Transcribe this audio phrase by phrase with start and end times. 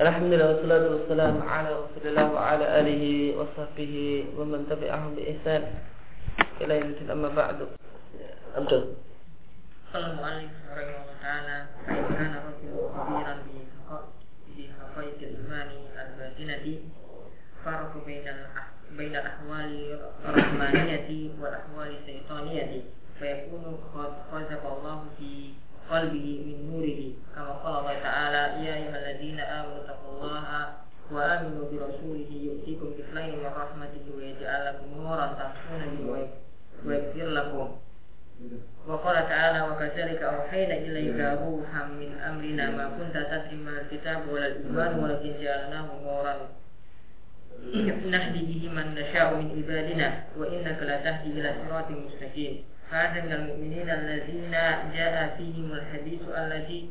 [0.00, 5.60] Alhamdulillah wassalatu wassalamu ala Rasulillah wa ala alihi wa sahbihi wa man tabi'ahum bi ihsan
[6.56, 7.66] ila yaumil amma ba'du.
[8.56, 8.96] Abdul.
[9.90, 13.34] قال المؤلف رحمه الله تعالى فإن كان الرجل خبيرا
[14.54, 15.68] بحقائق الإيمان
[15.98, 16.66] الباطنة
[17.64, 18.26] فرق بين
[18.96, 19.72] بين الأحوال
[20.24, 21.10] الرحمانية
[21.42, 22.70] والأحوال الشيطانية
[23.18, 25.30] فيكون قد خزق الله في
[25.90, 27.00] قلبه من نوره
[27.34, 28.96] كما قال الله تعالى يا أيها
[31.20, 36.28] وآمنوا برسوله يؤتيكم كفلين من رحمته ويجعل لكم نورا تمشون به
[36.86, 37.68] ويغفر لكم.
[38.88, 45.04] وقال تعالى وكذلك أوحينا إليك روحا من أمرنا ما كنت تدري ما الكتاب ولا الإيمان
[45.04, 46.34] ولكن جعلناه نورا
[48.14, 50.08] نهدي به من نشاء من عبادنا
[50.38, 52.64] وإنك لتهدي إلى صراط مستقيم.
[52.90, 54.50] هذا من المؤمنين الذين
[54.96, 56.90] جاء فيهم الحديث الذي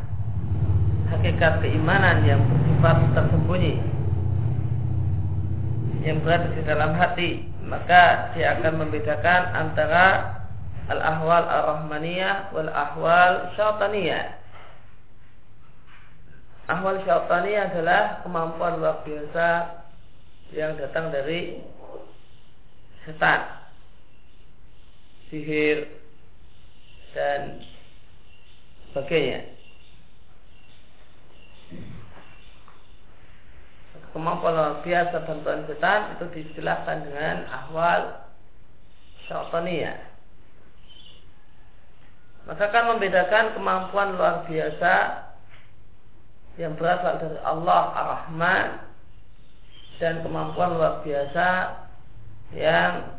[1.11, 3.75] hakikat keimanan yang bersifat tersembunyi
[6.01, 7.29] yang berada di dalam hati
[7.67, 10.05] maka dia akan membedakan antara
[10.89, 14.39] al-ahwal ar-rahmaniyah wal ahwal syaitaniyah
[16.71, 19.47] ahwal syaitaniyah adalah kemampuan luar biasa
[20.51, 21.63] yang datang dari
[23.07, 23.61] setan
[25.31, 25.87] sihir
[27.15, 27.63] dan
[28.91, 29.47] sebagainya.
[34.11, 38.27] Kemampuan luar biasa bantuan setan itu diistilahkan dengan ahwal
[39.27, 39.99] syaitaniyah.
[42.43, 44.93] Maka akan membedakan kemampuan luar biasa
[46.59, 48.67] yang berasal dari Allah Ar-Rahman
[50.03, 51.47] dan kemampuan luar biasa
[52.51, 53.15] yang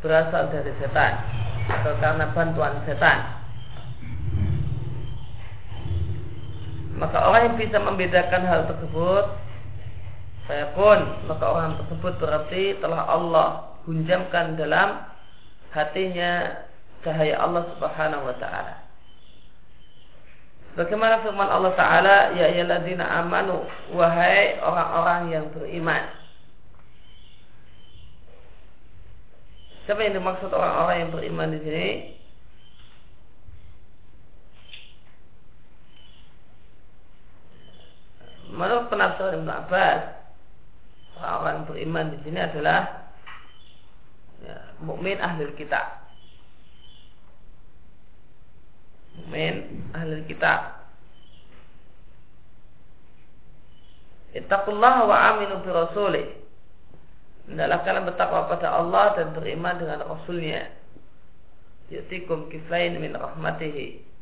[0.00, 1.12] berasal dari setan
[1.68, 3.44] atau karena bantuan setan.
[6.94, 9.24] maka orang yang bisa membedakan hal tersebut
[10.44, 13.48] saya pun maka orang tersebut berarti telah Allah
[13.88, 15.08] hunjamkan dalam
[15.72, 16.64] hatinya
[17.00, 18.84] cahaya Allah Subhanahu wa taala.
[20.74, 26.02] Bagaimana firman Allah taala ya ayyuhalladzina amanu wahai orang-orang yang beriman.
[29.84, 31.88] Siapa yang dimaksud orang-orang yang beriman di sini?
[38.54, 40.23] Menurut penafsiran Ibn Abbas,
[41.22, 43.10] orang beriman di sini adalah
[44.42, 46.08] ya, mukmin ahli kitab.
[49.18, 49.54] Mukmin
[49.94, 50.82] ahli kitab.
[54.34, 56.26] Ittaqullah wa aminu bi rasulih.
[57.46, 60.64] Hendaklah kalian bertakwa pada Allah dan beriman dengan Rasulnya.
[61.92, 64.14] Yutikum kifain min rahmatihi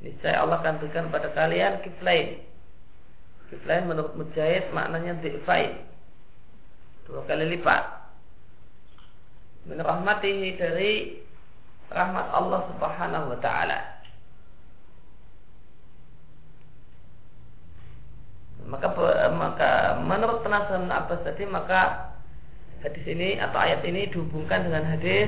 [0.00, 2.40] niscaya Allah akan berikan pada kalian kiflain.
[3.50, 5.82] Kiflain menurut Mujahid maknanya di'fain.
[7.10, 7.82] Dua kali lipat.
[9.66, 11.18] Min rahmatihi dari
[11.90, 13.78] rahmat Allah Subhanahu wa taala.
[18.70, 18.86] Maka
[19.34, 22.14] maka menurut penafsiran Abbas tadi maka
[22.86, 25.26] hadis ini atau ayat ini dihubungkan dengan hadis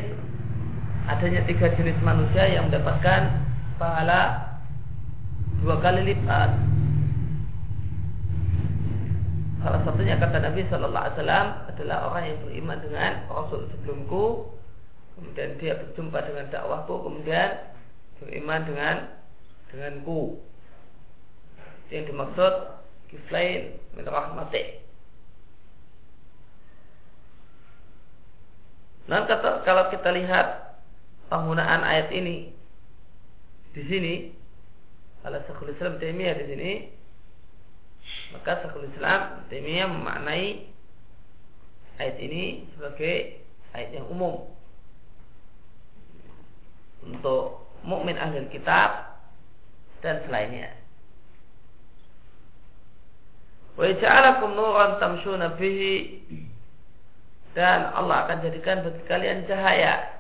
[1.10, 3.42] adanya tiga jenis manusia yang mendapatkan
[3.82, 4.46] pahala
[5.58, 6.71] dua kali lipat.
[10.12, 14.44] Satunya kata Nabi Shallallahu Alaihi Wasallam adalah orang yang beriman dengan Rasul sebelumku,
[15.16, 17.48] kemudian dia berjumpa dengan dakwahku, kemudian
[18.20, 18.96] beriman dengan
[19.72, 20.36] denganku.
[21.88, 22.54] Yang dimaksud
[23.08, 24.84] kiflain min rahmati.
[29.08, 30.76] Nah, kata, kalau kita lihat
[31.32, 32.52] penggunaan ayat ini
[33.72, 34.14] di sini
[35.25, 36.12] kalau Syekhul Islam di
[36.52, 37.00] sini
[38.32, 40.67] maka Syekhul Islam Taimiyah memaknai
[42.00, 43.44] ayat ini sebagai
[43.76, 44.49] ayat yang umum
[47.05, 49.20] untuk mukmin ahli kitab
[50.00, 50.73] dan selainnya.
[53.76, 56.20] Wa ja'alakum nuran tamshuna bihi
[57.52, 60.12] dan Allah akan jadikan bagi kalian cahaya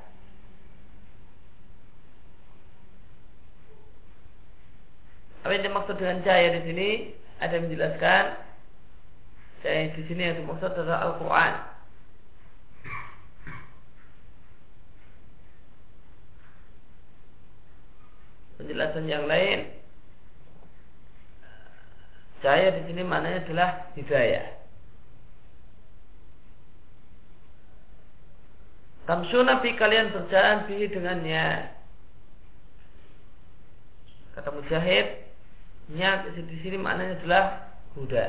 [5.42, 6.90] Apa yang dimaksud dengan cahaya di sini?
[7.42, 8.24] Ada yang menjelaskan
[9.66, 11.54] yang di sini yang dimaksud adalah Al-Quran.
[18.62, 19.70] Penjelasan yang lain,
[22.46, 24.46] cahaya di sini maknanya adalah hidayah.
[29.02, 31.74] Tamsu Nabi kalian berjalan bihi dengannya.
[34.38, 35.21] Kata Mujahid,
[35.92, 37.44] niat di sini maknanya adalah
[37.94, 38.26] huda.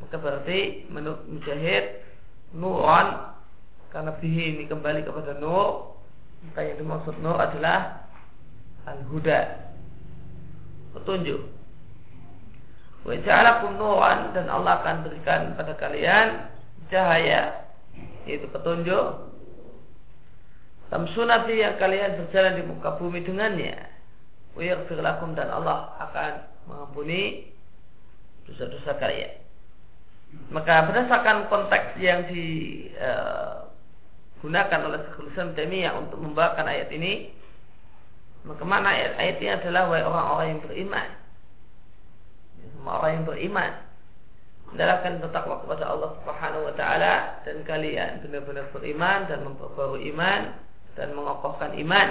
[0.00, 2.00] Maka berarti menurut Mujahid
[2.56, 3.36] Nuran
[3.92, 5.92] karena bihi ini kembali kepada nur
[6.40, 8.08] maka yang dimaksud nur adalah
[8.88, 9.70] al-huda.
[10.96, 11.42] Petunjuk.
[13.04, 16.48] Wa ja'alakum nuran dan Allah akan berikan pada kalian
[16.88, 17.68] cahaya
[18.24, 19.30] yaitu petunjuk.
[20.90, 23.89] Tamsuna yang kalian berjalan di muka bumi dengannya
[24.62, 26.32] yaghfir lakum dan Allah akan
[26.68, 27.50] mengampuni
[28.46, 29.40] dosa-dosa kalian
[30.50, 33.66] maka berdasarkan konteks yang digunakan
[34.82, 35.50] uh, oleh Syekhul Islam
[36.06, 37.34] untuk membawakan ayat ini,
[38.46, 41.08] maka mana ayat, ayat ini adalah wahai orang-orang yang beriman.
[42.78, 43.72] Semua orang yang beriman
[44.70, 50.54] hendaklah bertakwa kepada Allah Subhanahu wa taala dan kalian benar-benar beriman dan memperbarui iman
[50.94, 52.08] dan mengokohkan iman.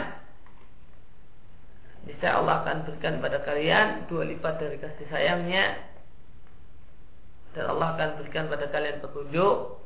[2.10, 5.78] Niscaya Allah akan berikan pada kalian dua lipat dari kasih sayangnya
[7.54, 9.78] dan Allah akan berikan pada kalian petunjuk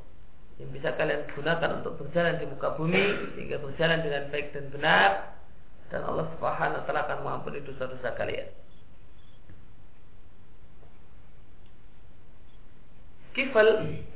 [0.64, 5.10] yang bisa kalian gunakan untuk berjalan di muka bumi sehingga berjalan dengan baik dan benar
[5.92, 8.48] dan Allah Subhanahu wa taala akan mengampuni dosa-dosa kalian.
[13.36, 13.68] Kifal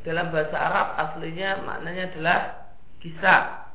[0.07, 2.39] dalam bahasa Arab aslinya maknanya adalah
[3.03, 3.66] kisah.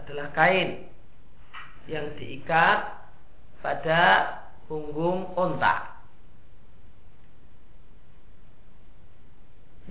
[0.00, 0.88] Adalah kain
[1.84, 2.78] yang diikat
[3.60, 4.00] pada
[4.64, 6.00] punggung onta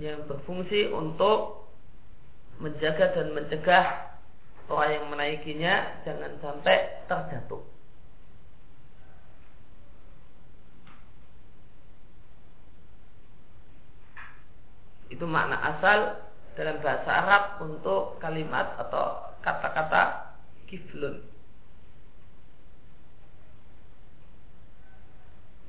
[0.00, 1.68] yang berfungsi untuk
[2.56, 4.16] menjaga dan mencegah
[4.72, 5.74] orang yang menaikinya
[6.08, 7.60] jangan sampai terjatuh.
[15.10, 16.16] Itu makna asal
[16.56, 20.32] dalam bahasa Arab untuk kalimat atau kata-kata
[20.68, 21.20] kiflun.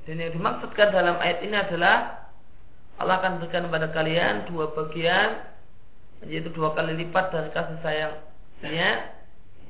[0.02, 2.26] Dan yang dimaksudkan dalam ayat ini adalah
[2.98, 5.46] Allah akan berikan kepada kalian dua bagian
[6.26, 8.90] yaitu dua kali lipat dari kasih sayangnya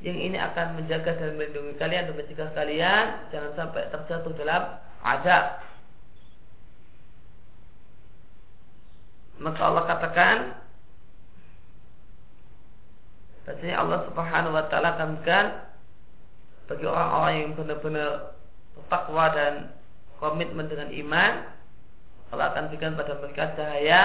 [0.03, 4.63] yang ini akan menjaga dan melindungi kalian dan mencegah kalian jangan sampai terjatuh dalam
[5.05, 5.45] azab.
[9.43, 10.37] Maka Allah katakan
[13.43, 15.11] Bahasanya Allah subhanahu wa ta'ala akan
[16.71, 18.11] Bagi orang-orang yang benar-benar
[18.79, 19.55] bertakwa dan
[20.23, 21.33] komitmen dengan iman
[22.33, 24.03] Allah akan berikan pada mereka cahaya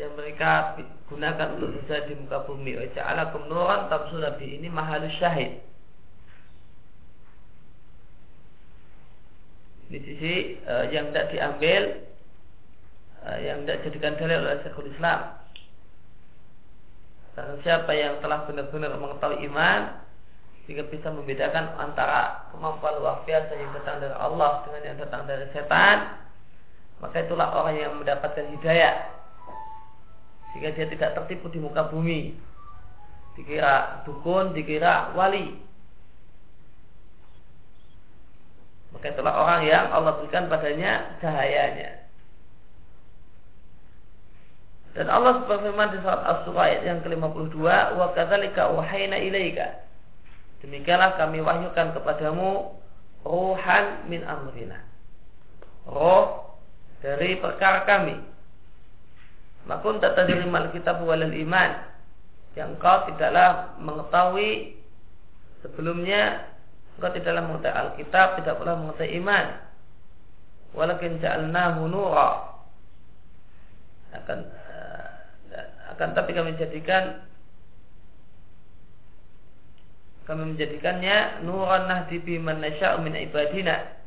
[0.00, 0.80] yang mereka
[1.12, 2.72] gunakan untuk bisa di muka bumi.
[2.80, 5.60] Wa nuran tabsuna ini mahalus syahid.
[9.92, 11.82] Di sisi uh, yang tidak diambil
[13.24, 15.37] uh, yang tidak jadikan dalil oleh Syekhul Islam.
[17.38, 20.02] Karena siapa yang telah benar-benar mengetahui iman
[20.66, 25.46] sehingga bisa membedakan antara kemampuan luar biasa yang datang dari Allah dengan yang datang dari
[25.54, 26.18] setan
[26.98, 29.06] maka itulah orang yang mendapatkan hidayah.
[30.50, 32.34] Sehingga dia tidak tertipu di muka bumi.
[33.38, 35.62] Dikira dukun, dikira wali.
[38.90, 42.07] Maka itulah orang yang Allah berikan padanya cahayanya
[44.96, 47.60] dan Allah berfirman di surat As-Surah ayat yang ke-52
[47.98, 49.84] wa kadzalika wahayna ilaika.
[50.64, 52.74] Demikianlah kami wahyukan kepadamu
[53.26, 54.80] Ruhan min amrina.
[55.84, 56.56] Roh
[57.04, 58.16] dari perkara kami.
[59.68, 60.16] Makun tak
[60.48, 61.70] mal kitab walal iman.
[62.56, 64.74] Yang kau tidaklah mengetahui
[65.62, 66.48] Sebelumnya
[66.98, 69.46] Kau tidaklah mengetahui Alkitab Tidak pula mengetahui iman.
[70.74, 72.58] Walakin ja'alnahu nura.
[74.16, 74.48] Akan
[75.98, 77.26] akan tapi kami jadikan
[80.30, 83.98] kami menjadikannya nuran nahdi biman nasya'u min ibadina.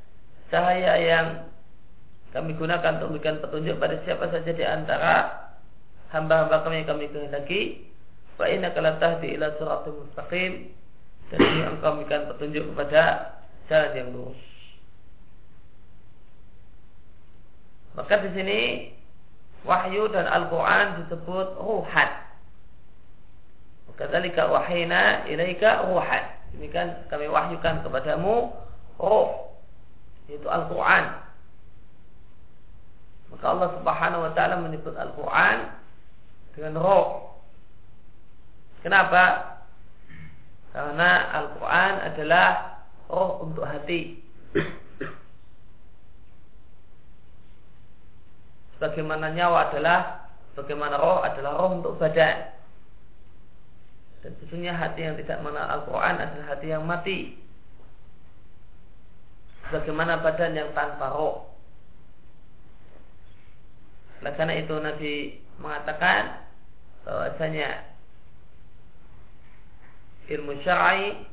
[0.47, 1.27] Cahaya yang
[2.31, 5.15] kami gunakan untuk memberikan petunjuk pada siapa saja di antara
[6.15, 7.61] hamba-hamba kami yang kami kehendaki.
[8.39, 10.71] Fa innaka la tahdi ila siratal mustaqim.
[11.33, 13.03] Dan ini engkau memberikan petunjuk kepada
[13.67, 14.41] jalan yang lurus.
[17.97, 18.59] Maka di sini
[19.67, 22.21] wahyu dan Al-Quran disebut ruhat
[24.01, 26.25] Kadzalika wahina ilaika ruhan.
[26.57, 28.49] Demikian kami wahyukan kepadamu
[28.97, 29.53] roh
[30.25, 31.21] yaitu Al-Quran.
[33.29, 35.69] Maka Allah Subhanahu wa taala menyebut Al-Quran
[36.57, 37.37] dengan roh.
[38.81, 39.53] Kenapa?
[40.73, 42.47] Karena Al-Quran adalah
[43.05, 44.20] roh untuk hati.
[48.81, 50.25] Bagaimana nyawa adalah
[50.57, 52.49] bagaimana roh adalah roh untuk badan.
[54.25, 57.37] Dan sesungguhnya hati yang tidak mengenal Al-Quran adalah hati yang mati.
[59.69, 61.45] Bagaimana badan yang tanpa roh.
[64.21, 65.13] Oleh karena itu Nabi
[65.61, 66.41] mengatakan
[67.05, 67.85] bahwasanya
[70.29, 71.25] ilmu syar'i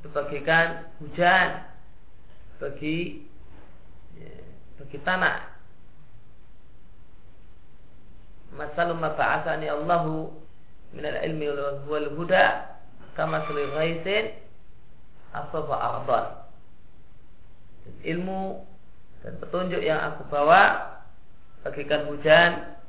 [0.00, 1.64] itu bagikan hujan
[2.56, 3.28] bagi
[4.16, 4.32] ya,
[4.80, 5.55] bagi tanah.
[8.56, 10.32] Masalum ma ba'athani Allahu
[10.96, 11.46] min al-ilmi
[11.86, 12.72] wal huda
[13.14, 14.32] kama suli ghaisin
[15.36, 16.26] asaba ardan.
[18.02, 18.64] Ilmu
[19.22, 20.96] dan petunjuk yang aku bawa
[21.62, 22.80] bagikan hujan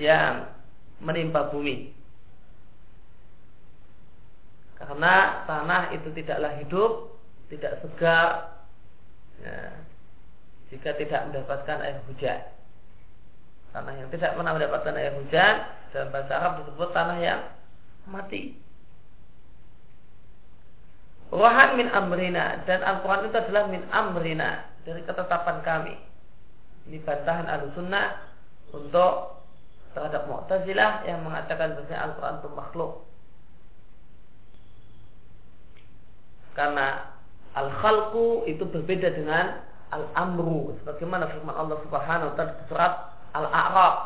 [0.00, 0.48] yang
[0.98, 1.94] menimpa bumi
[4.84, 7.16] karena tanah itu tidaklah hidup,
[7.48, 8.58] tidak segar
[9.40, 9.80] ya,
[10.68, 12.44] jika tidak mendapatkan air hujan.
[13.74, 17.40] Tanah yang tidak pernah mendapatkan air hujan dalam bahasa Arab disebut tanah yang
[18.06, 18.54] mati.
[21.34, 25.94] Wahan min amrina dan Al-Quran itu adalah min amrina dari ketetapan kami.
[26.86, 28.22] Ini bantahan al-sunnah
[28.70, 29.42] untuk
[29.90, 32.92] terhadap Mu'tazilah yang mengatakan bahwa Al-Quran itu makhluk.
[36.54, 36.86] Karena
[37.58, 42.92] al-khalqu itu berbeda dengan al-amru sebagaimana firman Allah Subhanahu wa taala surat
[43.34, 43.96] Al-A'raf.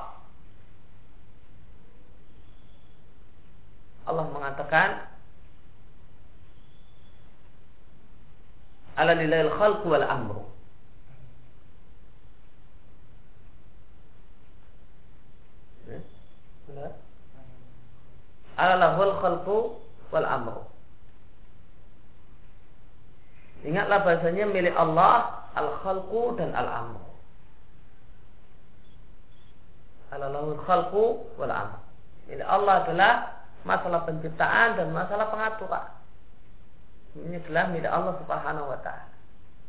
[4.08, 5.08] Allah mengatakan
[8.98, 10.42] Ala lillahil khalqu wal amru.
[18.58, 19.58] Ala lahul khalqu
[20.10, 20.66] wal amru.
[23.62, 27.07] Ingatlah bahasanya milik Allah al-khalqu dan al-amr.
[30.14, 31.04] Alalahul khalqu
[31.36, 31.52] wal.
[32.28, 33.12] Milik Allah adalah
[33.64, 35.86] masalah penciptaan dan masalah pengaturan.
[37.18, 39.16] Ini adalah milik Allah Subhanahu wa taala.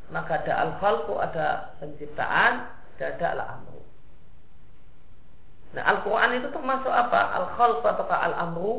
[0.09, 2.65] Maka ada al-khalqu, ada penciptaan,
[2.97, 3.81] dan ada al-amru.
[5.69, 7.19] Nah, Al-Quran itu termasuk apa?
[7.37, 8.73] Al-khalqu atau al-amru?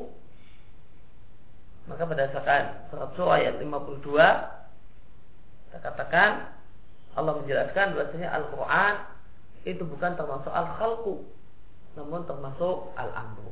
[1.86, 4.60] Maka berdasarkan surat surah ayat 52
[5.70, 6.50] kita katakan
[7.14, 8.94] Allah menjelaskan bahwasanya Al-Quran
[9.62, 11.22] itu bukan termasuk al-khalqu
[11.98, 13.50] namun termasuk al-amru.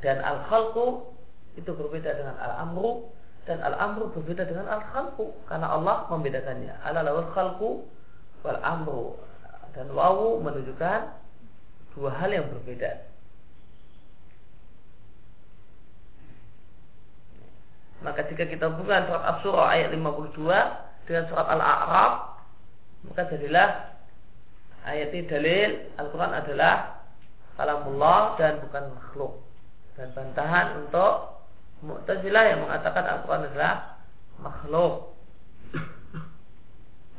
[0.00, 1.12] Dan al-khalqu
[1.58, 3.10] itu berbeda dengan al-amru
[3.44, 6.74] dan al-amru berbeda dengan al-khalqu karena Allah membedakannya.
[6.86, 7.84] Ala lawal khalqu
[8.40, 9.18] wal amru
[9.76, 11.00] dan wawu menunjukkan
[11.94, 13.10] dua hal yang berbeda.
[18.00, 20.40] Maka jika kita hubungkan surat As-Surah ayat 52
[21.04, 22.12] dengan surat Al-A'raf,
[23.04, 23.89] maka jadilah
[24.86, 25.70] ayat ini dalil
[26.00, 26.74] Al-Quran adalah
[27.56, 29.32] kalamullah dan bukan makhluk.
[29.98, 31.42] Dan bantahan untuk
[31.80, 33.74] Mu'tazilah yang mengatakan Al-Quran adalah
[34.40, 35.16] makhluk.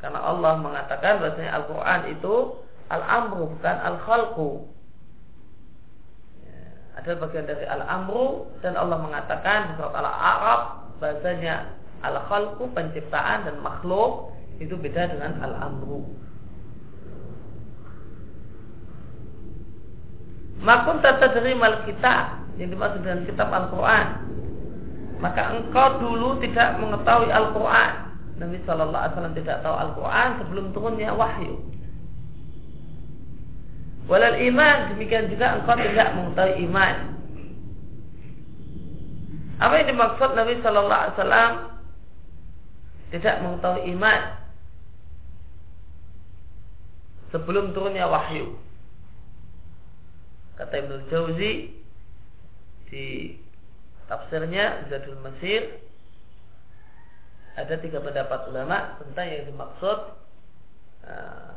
[0.01, 2.35] Karena Allah mengatakan bahwasanya Al-Quran itu
[2.89, 4.49] Al-Amru bukan Al-Khalqu
[7.01, 10.61] adalah bagian dari al-amru dan Allah mengatakan di surat al-a'raf
[10.99, 11.71] bahasanya
[12.03, 16.05] al-khalqu penciptaan dan makhluk itu beda dengan al-amru.
[20.61, 22.15] Makun tata mal kita
[22.61, 24.07] yang dimaksud dengan kitab Al-Quran
[25.21, 27.91] maka engkau dulu tidak mengetahui Al-Quran
[28.41, 31.61] Nabi Shallallahu Alaihi Wasallam tidak tahu Al-Quran sebelum turunnya wahyu
[34.09, 36.95] Walal iman demikian juga engkau tidak mengetahui iman.
[39.61, 41.51] Apa yang dimaksud Nabi Shallallahu Alaihi Wasallam
[43.13, 44.21] tidak mengetahui iman
[47.31, 48.57] sebelum turunnya wahyu?
[50.59, 51.71] Kata Ibnu Jauzi
[52.91, 53.35] di
[54.11, 55.79] tafsirnya Zadul Masir
[57.55, 59.97] ada tiga pendapat ulama tentang yang dimaksud
[61.07, 61.51] uh,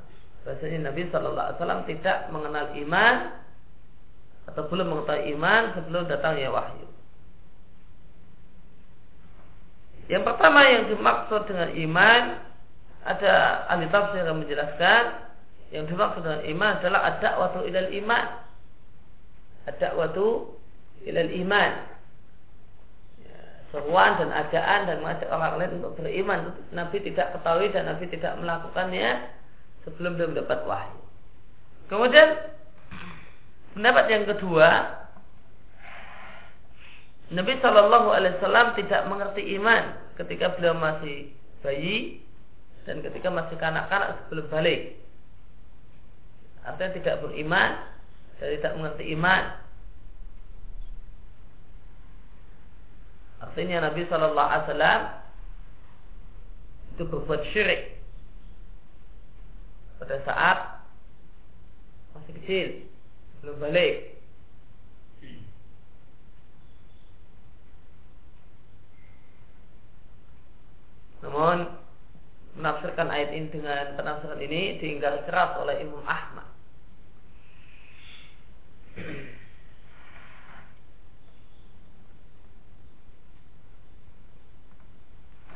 [0.44, 3.16] Bahasanya Nabi Shallallahu Alaihi Wasallam tidak mengenal iman
[4.44, 6.84] atau belum mengetahui iman sebelum datangnya wahyu.
[10.12, 12.22] Yang pertama yang dimaksud dengan iman
[13.08, 15.02] ada ahli tafsir yang menjelaskan
[15.72, 18.43] yang dimaksud dengan iman adalah ada waktu ilal iman.
[19.64, 20.26] Ada waktu
[21.08, 21.72] ilal iman.
[23.24, 23.38] Ya,
[23.72, 28.36] seruan dan ajaan dan mengajak orang lain untuk beriman Nabi tidak ketahui dan Nabi tidak
[28.40, 29.08] melakukannya
[29.84, 31.00] sebelum dia mendapat wahyu.
[31.88, 32.28] Kemudian
[33.76, 34.68] pendapat yang kedua
[37.32, 41.32] Nabi Shallallahu Alaihi Wasallam tidak mengerti iman ketika beliau masih
[41.64, 42.20] bayi
[42.84, 45.00] dan ketika masih kanak-kanak sebelum balik.
[46.64, 47.93] Artinya tidak beriman
[48.38, 49.44] dan tidak mengerti iman.
[53.44, 55.00] Artinya Nabi Shallallahu Alaihi Wasallam
[56.94, 57.98] itu berbuat syirik
[59.98, 60.58] pada saat
[62.14, 62.66] masih kecil
[63.42, 64.14] belum balik
[71.24, 71.66] Namun
[72.54, 76.53] menafsirkan ayat ini dengan penafsiran ini diingkari keras oleh Imam Ahmad.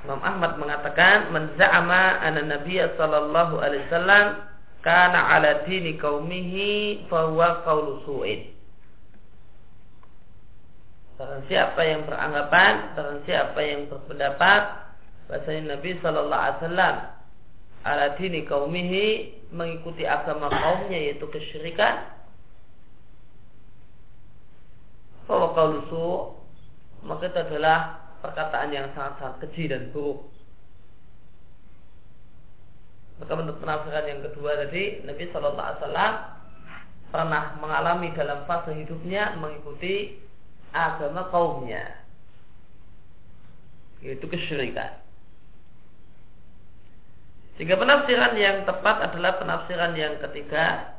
[0.08, 4.40] Imam Ahmad mengatakan man za'ama anna Nabiya sallallahu alaihi wasallam
[4.80, 8.56] kana ala dini qaumihi fa huwa qaulu su'id.
[11.20, 14.88] Barang siapa yang beranggapan, barang siapa yang berpendapat
[15.28, 16.96] bahasanya Nabi Shallallahu Alaihi Wasallam
[17.84, 19.06] ala dini kaumihi
[19.52, 22.16] mengikuti agama kaumnya yaitu kesyirikan
[25.28, 26.32] bahwa kaulusu
[27.04, 30.26] maka itu adalah perkataan yang sangat-sangat keji dan buruk.
[33.18, 36.12] Maka menurut penafsiran yang kedua tadi Nabi Shallallahu Alaihi Wasallam
[37.08, 40.22] pernah mengalami dalam fase hidupnya mengikuti
[40.70, 41.98] agama kaumnya
[43.98, 45.02] yaitu kesyirikan.
[47.58, 50.94] Sehingga penafsiran yang tepat adalah penafsiran yang ketiga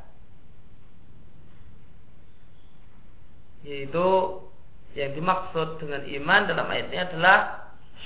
[3.64, 4.08] yaitu
[4.98, 7.38] yang dimaksud dengan iman dalam ayat ini adalah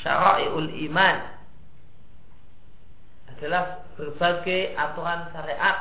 [0.05, 1.17] syara'iul iman.
[3.35, 5.79] Adalah berbagai aturan syariat.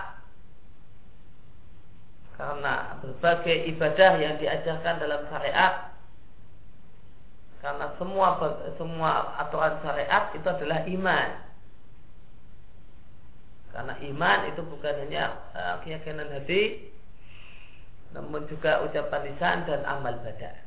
[2.34, 5.94] Karena berbagai ibadah yang diajarkan dalam syariat
[7.64, 8.36] karena semua
[8.76, 11.30] semua aturan syariat itu adalah iman.
[13.72, 16.92] Karena iman itu bukan hanya uh, keyakinan hati
[18.14, 20.63] namun juga ucapan lisan dan amal badan.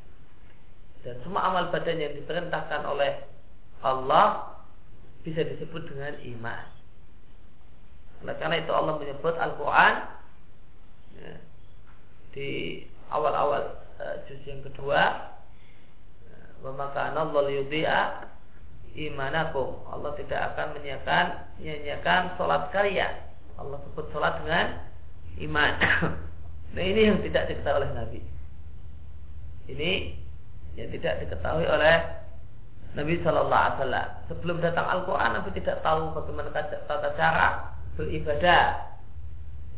[1.04, 3.24] Dan semua amal badan yang diperintahkan oleh
[3.85, 4.56] Allah
[5.26, 6.64] bisa disebut dengan iman.
[8.24, 9.94] Oleh karena itu Allah menyebut Al-Quran
[11.20, 11.35] ya,
[12.32, 12.50] di
[13.12, 15.35] awal-awal uh, juz yang kedua
[16.64, 18.02] wa maka Allah yudhi'a
[18.96, 19.76] imanakum.
[19.92, 21.24] Allah tidak akan menyiapkan
[21.61, 23.12] menyanyiakan sholat kalian.
[23.61, 24.66] Allah sebut sholat dengan
[25.44, 25.72] iman.
[26.74, 28.20] nah ini yang tidak diketahui oleh Nabi.
[29.66, 29.90] Ini
[30.76, 31.96] yang tidak diketahui oleh
[32.96, 34.08] Nabi Shallallahu Alaihi Wasallam.
[34.32, 37.48] Sebelum datang Al-Quran, Nabi tidak tahu bagaimana tata cara
[37.96, 38.64] beribadah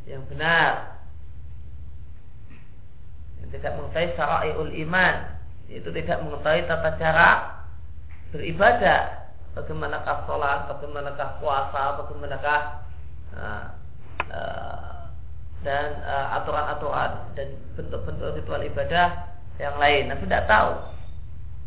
[0.06, 0.98] yang benar.
[3.42, 5.14] Yang tidak mengetahui syara'iul iman,
[5.70, 7.30] itu tidak mengetahui tata cara
[8.34, 12.60] beribadah bagaimanakah sholat, bagaimanakah puasa, bagaimanakah
[13.34, 13.64] uh,
[14.30, 14.98] uh,
[15.66, 20.10] dan uh, aturan-aturan dan bentuk-bentuk ritual ibadah yang lain.
[20.10, 20.72] Nabi tidak tahu.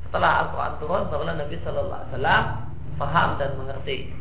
[0.07, 2.43] Setelah Al-Quran turun, barulah Nabi Shallallahu Alaihi Wasallam
[2.99, 4.11] paham dan mengerti.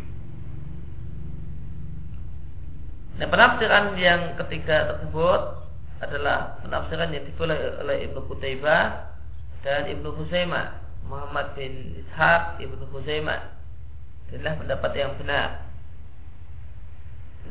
[3.18, 5.60] Nah, penafsiran yang ketiga tersebut
[6.00, 9.12] adalah penafsiran yang dipilih oleh Ibnu Qutaibah
[9.60, 13.52] dan Ibnu Husaimah Muhammad bin Ishaq Ibnu Huzaimah
[14.32, 15.68] inilah pendapat yang benar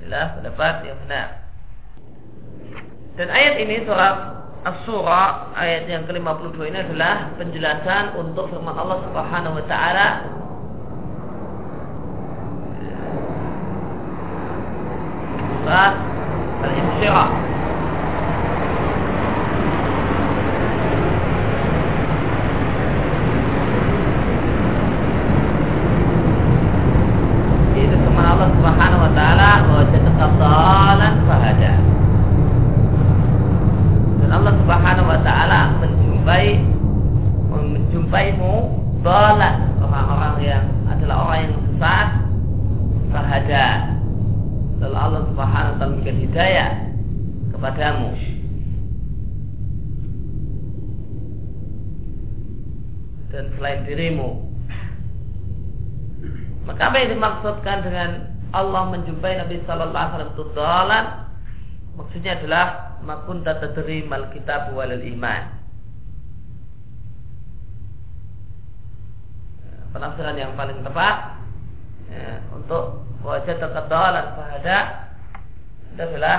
[0.01, 1.27] inilah pendapat yang benar
[3.19, 9.55] dan ayat ini surat As-Surah ayat yang ke-52 ini adalah penjelasan untuk firman Allah Subhanahu
[9.55, 10.07] wa taala
[53.89, 54.05] Surat
[56.93, 61.05] Al-Insyirah dimaksudkan dengan Allah menjumpai Nabi Sallallahu Alaihi Wasallam itu dalan?
[61.97, 62.65] Maksudnya adalah
[63.01, 65.57] makun tadri mal kitab walil iman.
[69.89, 71.41] Penafsiran yang paling tepat
[72.13, 73.73] ya, untuk wajah dan
[74.37, 74.77] fahada
[75.97, 76.37] adalah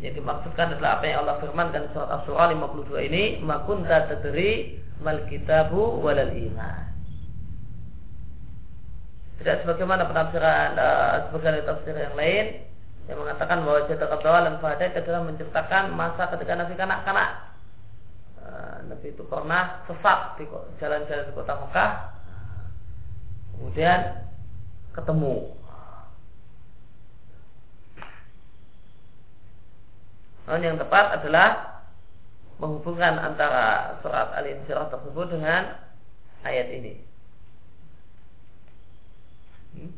[0.00, 6.02] yang dimaksudkan adalah apa yang Allah firmankan surat As-Surah 52 ini makunta tadri mal kitabu
[6.02, 6.92] walal iman.
[9.40, 12.62] Tidak sebagaimana penafsiran uh, sebagian tafsir yang lain
[13.10, 17.30] yang mengatakan bahwa jatuh dan fahada adalah menciptakan masa ketika Nabi kanak-kanak.
[18.38, 20.44] Uh, Nabi itu pernah sesat di
[20.78, 21.90] jalan-jalan di kota Mekah.
[23.58, 24.00] Kemudian
[24.94, 25.36] ketemu.
[30.46, 31.71] Namun yang tepat adalah
[32.62, 35.82] menghubungkan antara surat Al-Insyirah tersebut dengan
[36.46, 36.94] ayat ini.
[39.74, 39.90] Hmm?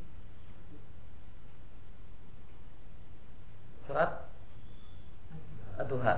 [3.85, 4.11] Surat
[5.77, 6.17] Ad-Duha.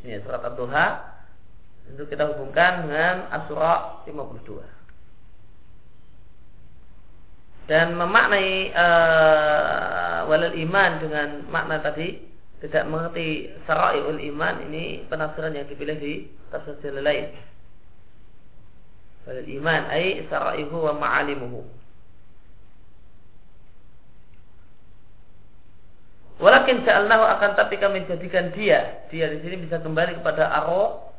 [0.00, 0.86] Ini surat Ad-Duha
[1.92, 4.79] itu kita hubungkan dengan As-Surah 52
[7.70, 12.18] dan memaknai uh, walal iman dengan makna tadi
[12.58, 17.30] tidak mengerti saraiul iman ini penafsiran yang dipilih di tafsir lain.
[19.22, 21.62] Walal iman ai saraihu wa ma'alimuhu.
[26.42, 31.14] Walakin ja'alnahu akan tapi kami jadikan dia, dia di sini bisa kembali kepada arroh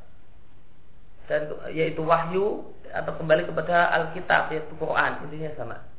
[1.31, 5.90] dan yaitu wahyu atau kembali kepada Alkitab yaitu Quran intinya sama.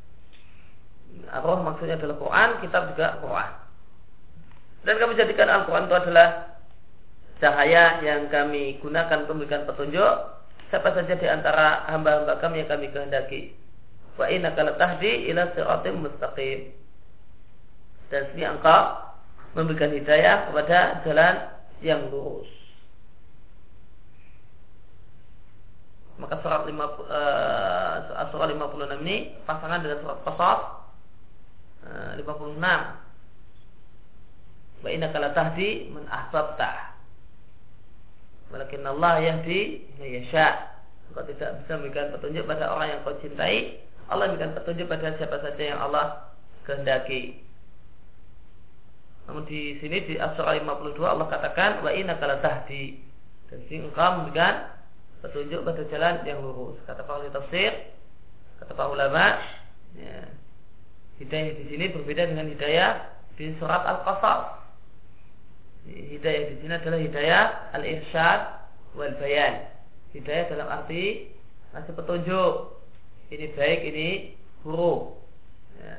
[1.32, 3.52] Roh maksudnya adalah Quran, kitab juga Quran.
[4.82, 6.28] Dan kami jadikan Al-Quran itu adalah
[7.38, 10.14] cahaya yang kami gunakan untuk memberikan petunjuk
[10.70, 13.40] siapa saja di antara hamba-hamba kami yang kami kehendaki.
[14.18, 16.74] Wa inna tahdi ila siratim mustaqim.
[18.10, 19.08] Dan sini engkau
[19.56, 21.34] memberikan hidayah kepada jalan
[21.80, 22.50] yang lurus.
[26.20, 30.81] Maka surat 5, uh, surat 56 ini pasangan dengan surat Qasas
[31.84, 32.62] 56
[34.82, 36.98] Wa inna kala tahdi man ahbabta.
[38.50, 40.74] Walakin Allah yahdi yasha.
[41.08, 43.78] Engkau tidak bisa memberikan petunjuk pada orang yang kau cintai.
[44.10, 46.34] Allah memberikan petunjuk pada siapa saja yang Allah
[46.66, 47.38] kehendaki.
[49.30, 52.98] Namun di sini di As-Surah 52 Allah katakan wa inna kala tahdi
[53.46, 54.66] dan sini engkau memberikan
[55.22, 56.82] petunjuk pada jalan yang lurus.
[56.82, 57.94] Kata para tafsir,
[58.58, 59.38] kata para ulama,
[59.94, 60.26] ya,
[61.22, 64.58] Hidayah di sini berbeda dengan hidayah di surat Al-Qasas.
[65.86, 67.42] Hidayah di sini adalah hidayah
[67.78, 68.40] al-irsyad
[68.98, 69.70] wal bayan.
[70.18, 71.30] Hidayah dalam arti
[71.70, 72.54] ngasih petunjuk.
[73.30, 74.08] Ini baik, ini
[74.66, 75.14] buruk.
[75.78, 75.94] Ya.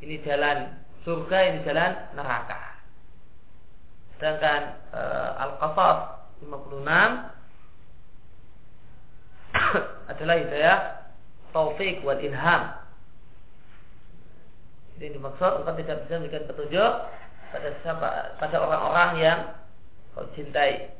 [0.00, 0.72] Ini jalan
[1.04, 2.80] surga, ini jalan neraka.
[4.16, 5.98] Sedangkan uh, Al-Qasas
[6.48, 6.80] 56
[10.16, 10.78] adalah hidayah
[11.52, 12.83] taufik wal ilham
[14.98, 16.92] ini dimaksud engkau tidak bisa memberikan petunjuk
[17.50, 19.38] pada siapa pada orang-orang yang
[20.14, 20.94] kau cintai.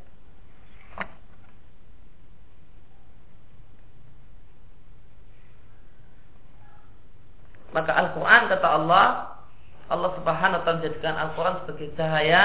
[7.74, 9.34] Maka Al-Quran kata Allah
[9.90, 12.42] Allah subhanahu wa ta'ala menjadikan Al-Quran sebagai cahaya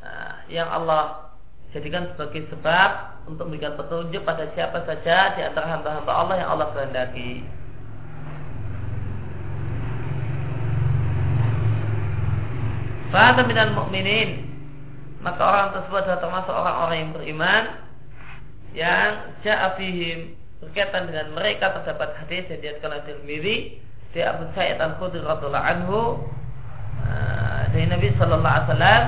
[0.00, 1.02] uh, Yang Allah
[1.76, 6.72] jadikan sebagai sebab Untuk memberikan petunjuk pada siapa saja Di antara hamba-hamba Allah yang Allah
[6.72, 7.44] kehendaki
[13.14, 14.42] Fahada minal mu'minin.
[15.22, 17.62] Maka orang tersebut adalah termasuk orang-orang yang beriman
[18.74, 19.12] Yang
[19.46, 20.18] ja'afihim
[20.60, 23.56] Berkaitan dengan mereka terdapat hadis yang diatkan oleh Tirmidzi
[24.16, 25.98] di Abu Sa'id Al-Khudri radhiyallahu anhu
[27.04, 29.04] uh, dari Nabi sallallahu alaihi wasallam.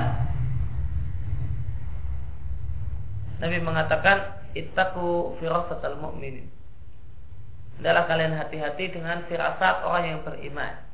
[3.41, 4.17] Nabi mengatakan
[4.53, 6.45] ittaqu firasatal mu'minin.
[7.81, 10.86] Adalah kalian hati-hati dengan firasat orang yang beriman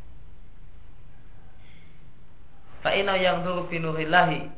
[2.83, 4.51] Fa'ina yang dulu binurillahi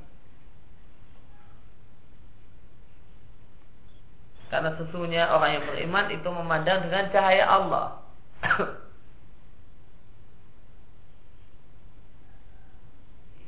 [4.49, 7.99] Karena sesungguhnya orang yang beriman itu memandang dengan cahaya Allah.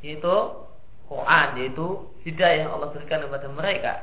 [0.03, 0.35] Yaitu
[1.07, 3.93] Quran Yaitu hidayah yang Allah berikan kepada mereka.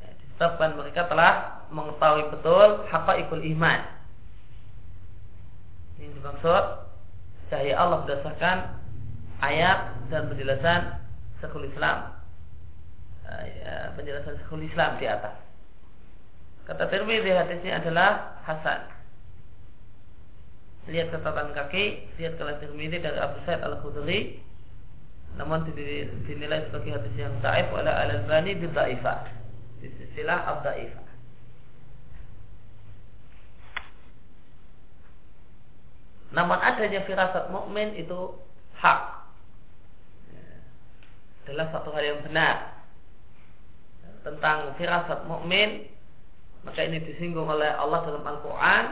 [0.00, 3.80] Ya, Disebabkan mereka telah mengetahui betul ikul iman.
[6.00, 6.64] Ini dimaksud
[7.52, 8.81] Cahaya Allah berdasarkan
[9.42, 11.02] ayat dan penjelasan
[11.42, 12.14] Syekhul Islam
[13.26, 15.34] eh, ya, penjelasan Syekhul Islam di atas.
[16.62, 18.86] Kata Tirmidzi hadisnya adalah hasan.
[20.86, 24.38] Lihat catatan kaki, lihat kalau Tirmidzi dari Abu Sa'id Al-Khudri
[25.40, 25.64] namun
[26.28, 29.32] dinilai sebagai hadis yang taif oleh al-Albani bidhaifah
[29.80, 31.08] istilah abdaifah
[36.36, 38.36] namun adanya firasat mukmin itu
[38.76, 39.11] hak
[41.44, 42.84] adalah satu hal yang benar.
[44.22, 45.90] Tentang firasat mukmin
[46.62, 48.84] maka ini disinggung oleh Allah dalam Al-Quran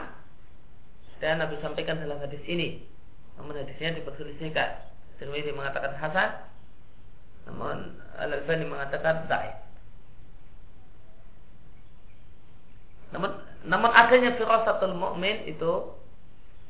[1.23, 2.83] dan Nabi sampaikan dalam hadis ini.
[3.39, 4.91] Namun hadisnya diperselisihkan.
[5.21, 6.29] Tirmidzi mengatakan hasan
[7.47, 9.61] namun Al-Albani mengatakan baik.
[13.11, 13.31] namun
[13.67, 15.93] namun adanya firasatul mukmin itu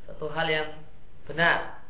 [0.10, 0.70] satu hal yang
[1.30, 1.81] benar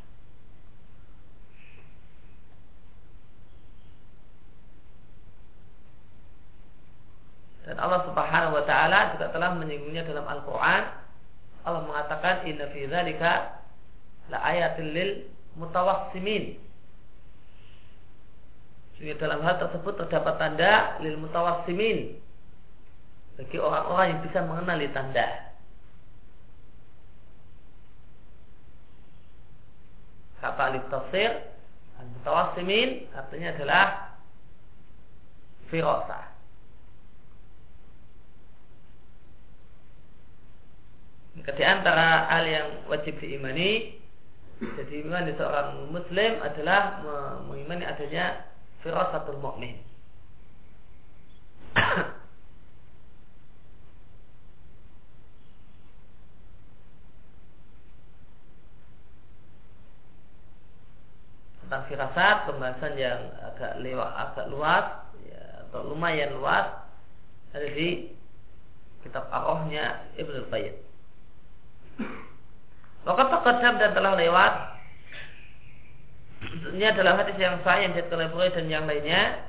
[7.72, 10.92] Dan Allah Subhanahu wa taala juga telah menyinggungnya dalam Al-Qur'an.
[11.64, 13.64] Allah mengatakan inna fi dzalika
[14.28, 15.12] la ayatil lil
[15.56, 16.60] mutawassimin.
[19.00, 22.20] Sehingga dalam hal tersebut terdapat tanda lil mutawassimin
[23.40, 25.56] bagi orang-orang yang bisa mengenali tanda.
[30.44, 31.56] Kata alif tafsir
[32.04, 33.86] al-mutawassimin artinya adalah
[35.72, 36.31] firasah
[41.32, 44.02] Maka di antara hal yang wajib diimani
[44.62, 47.02] jadi iman di seorang muslim adalah
[47.50, 48.46] mengimani adanya
[48.86, 49.74] firasatul mu'min.
[61.72, 66.68] tentang firasat pembahasan yang agak lewat agak luas ya, atau lumayan luas
[67.56, 68.12] ada di
[69.08, 70.91] kitab Arohnya Ibnu Qayyim.
[73.02, 74.54] Maka terkadang dan telah lewat
[76.74, 79.46] Ini adalah hadis yang sahih yang oleh dan yang lainnya.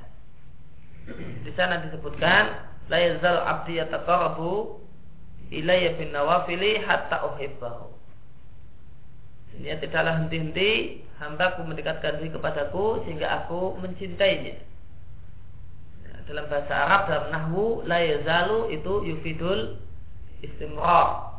[1.41, 2.53] Di sana disebutkan,
[2.87, 4.77] la yazal abdi yataqarrabu
[5.49, 7.89] ilayya bin nawafili hatta uhibbahu.
[9.57, 14.57] Ini tidaklah henti-henti hambaku mendekatkan diri kepadaku sehingga aku mencintainya.
[16.29, 19.75] Dalam bahasa Arab dalam nahwu la yazalu itu yufidul
[20.39, 21.32] istimrar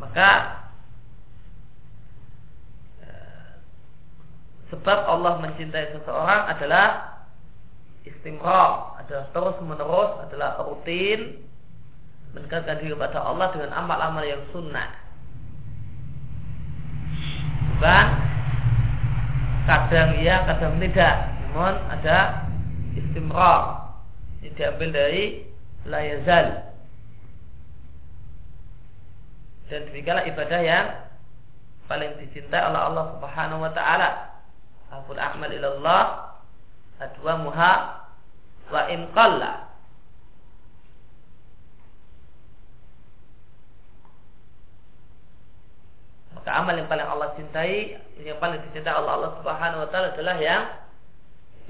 [0.00, 0.30] maka
[3.04, 3.60] eh,
[4.72, 6.86] sebab Allah mencintai seseorang adalah
[8.08, 11.44] istimrar, adalah terus menerus, adalah rutin
[12.32, 14.88] mendekatkan diri kepada Allah dengan amal-amal yang sunnah.
[17.76, 18.06] Bukan
[19.66, 21.14] kadang iya, kadang tidak.
[21.50, 22.48] Namun ada
[22.94, 23.92] istimrar.
[24.40, 25.24] Ini diambil dari
[25.84, 26.69] layazal
[29.70, 30.86] dan demikianlah ibadah yang
[31.86, 34.10] paling dicintai oleh Allah Subhanahu wa taala.
[34.90, 36.02] Aful a'mal ilallah
[36.98, 37.72] adwa muha
[38.74, 39.70] wa in qalla.
[46.34, 50.36] Maka amal yang paling Allah cintai, yang paling dicintai oleh Allah Subhanahu wa taala adalah
[50.42, 50.62] yang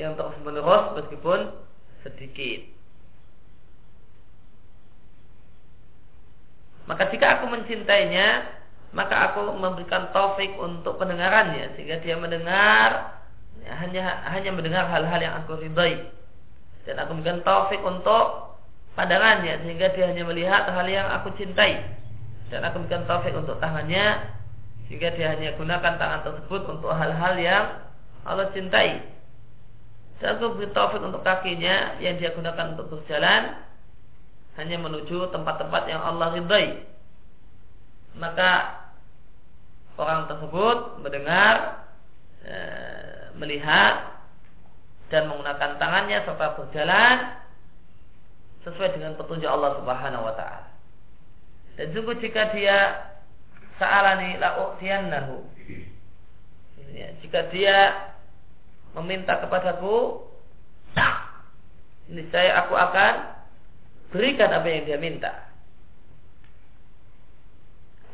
[0.00, 1.52] yang terus menerus meskipun
[2.00, 2.79] sedikit.
[6.90, 8.50] Maka jika aku mencintainya,
[8.90, 11.78] maka aku memberikan taufik untuk pendengarannya.
[11.78, 13.14] Sehingga dia mendengar
[13.62, 16.10] ya, hanya hanya mendengar hal-hal yang aku ridai
[16.82, 18.58] dan aku memberikan taufik untuk
[18.98, 21.78] pandangannya sehingga dia hanya melihat hal yang aku cintai.
[22.50, 24.26] Dan aku memberikan taufik untuk tangannya
[24.90, 27.64] sehingga dia hanya gunakan tangan tersebut untuk hal-hal yang
[28.26, 29.06] Allah cintai.
[30.18, 33.69] Dan aku beri taufik untuk kakinya yang dia gunakan untuk berjalan
[34.58, 36.82] hanya menuju tempat-tempat yang Allah ridai.
[38.18, 38.80] Maka
[39.94, 41.86] orang tersebut mendengar,
[42.42, 42.56] e,
[43.38, 44.22] melihat
[45.10, 47.16] dan menggunakan tangannya serta berjalan
[48.66, 50.68] sesuai dengan petunjuk Allah Subhanahu wa taala.
[51.78, 53.08] Dan sungguh jika dia
[53.80, 55.36] sa'alani la'u'tiyannahu.
[56.90, 57.78] Ya, jika dia
[58.92, 60.26] meminta kepadaku,
[62.10, 63.14] niscaya aku akan
[64.10, 65.50] berikan apa yang dia minta.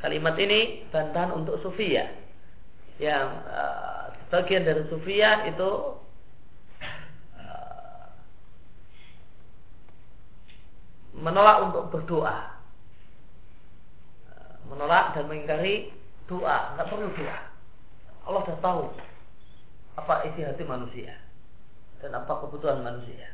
[0.05, 2.13] Kalimat ini bantahan untuk sufia
[3.01, 5.71] yang uh, sebagian dari sufia itu
[7.41, 8.07] uh,
[11.17, 12.39] menolak untuk berdoa,
[14.31, 15.91] uh, menolak dan mengingkari
[16.29, 17.39] doa, nggak perlu doa.
[18.27, 18.83] Allah sudah tahu
[19.97, 21.17] apa isi hati manusia
[22.05, 23.33] dan apa kebutuhan manusia.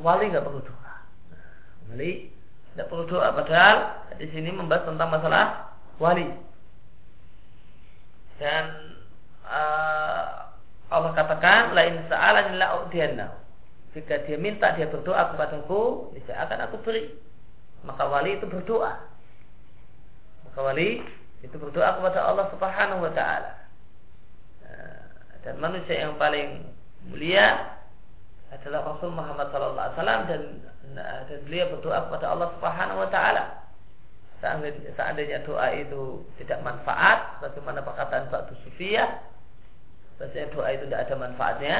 [0.00, 0.94] Wali nggak perlu doa.
[1.92, 2.32] Wali
[2.72, 3.76] tidak perlu doa padahal
[4.16, 6.28] di sini membahas tentang masalah wali.
[8.40, 8.64] dan
[9.44, 10.50] uh,
[10.92, 12.80] Allah katakan lain sa'alan la
[13.92, 17.12] Jika dia minta dia berdoa kepadaku, saya akan aku beri.
[17.84, 19.04] Maka wali itu berdoa.
[20.48, 21.04] Maka wali
[21.44, 23.52] itu berdoa kepada Allah Subhanahu wa taala.
[24.64, 25.00] Nah,
[25.44, 26.72] dan manusia yang paling
[27.08, 27.71] mulia
[28.52, 30.42] adalah Rasul Muhammad sallallahu alaihi wasallam dan
[30.92, 33.44] dan beliau berdoa kepada Allah Subhanahu wa taala.
[34.42, 39.22] Seandainya doa itu tidak manfaat, bagaimana perkataan Ba'du Sufiyah,
[40.18, 41.76] bahasanya doa itu tidak ada manfaatnya,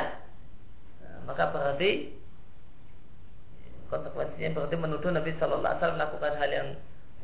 [1.02, 2.14] nah, maka berarti
[3.90, 6.68] konsekuensinya berarti menuduh Nabi Shallallahu Alaihi Wasallam melakukan hal yang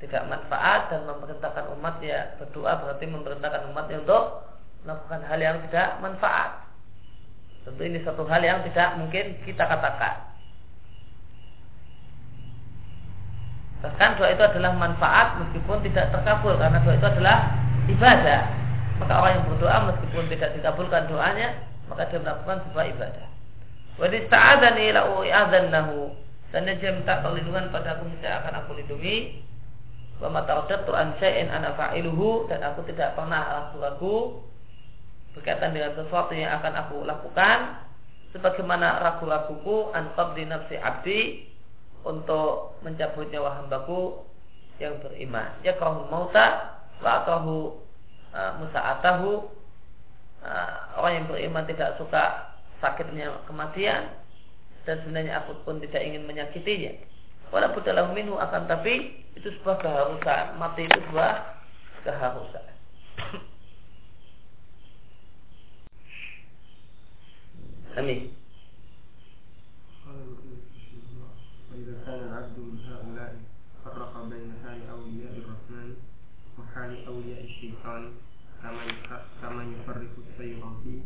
[0.02, 4.24] tidak manfaat dan memerintahkan umatnya berdoa berarti memerintahkan umatnya untuk
[4.84, 6.67] melakukan hal yang tidak manfaat.
[7.66, 10.28] Tentu ini satu hal yang tidak mungkin kita katakan.
[13.78, 17.36] Bahkan doa itu adalah manfaat meskipun tidak terkabul karena doa itu adalah
[17.86, 18.42] ibadah.
[18.98, 21.54] Maka orang yang berdoa meskipun tidak dikabulkan doanya,
[21.86, 23.26] maka dia melakukan sebuah ibadah.
[23.94, 25.98] Wa dista'adzani la u'adzannahu.
[26.48, 29.46] Dan dia minta perlindungan pada aku, saya akan aku lindungi.
[30.18, 34.42] Wa mata'udatu an syai'in ana fa'iluhu dan aku tidak pernah ragu-ragu
[35.38, 37.86] berkaitan dengan sesuatu yang akan aku lakukan
[38.34, 41.20] sebagaimana ragu-raguku antab di nafsi abdi
[42.02, 44.26] untuk mencabut nyawa hambaku
[44.82, 45.50] yang beriman.
[45.62, 47.78] Ya kau mauta wa atahu
[48.34, 49.30] uh, musa'atahu
[50.42, 54.14] uh, orang yang beriman tidak suka sakitnya kematian
[54.86, 56.94] dan sebenarnya aku pun tidak ingin menyakitinya.
[57.48, 60.60] Walaupun dalam minhu akan tapi itu sebuah keharusan.
[60.60, 61.32] Mati itu sebuah
[62.04, 62.66] keharusan.
[67.98, 68.30] Amin.
[71.68, 73.32] وإذا كان العبد من هؤلاء
[73.84, 75.90] فرق بين حال أولياء الرحمن
[76.58, 78.02] وحال أولياء الشيطان
[79.42, 80.96] كما يفرق السيرافي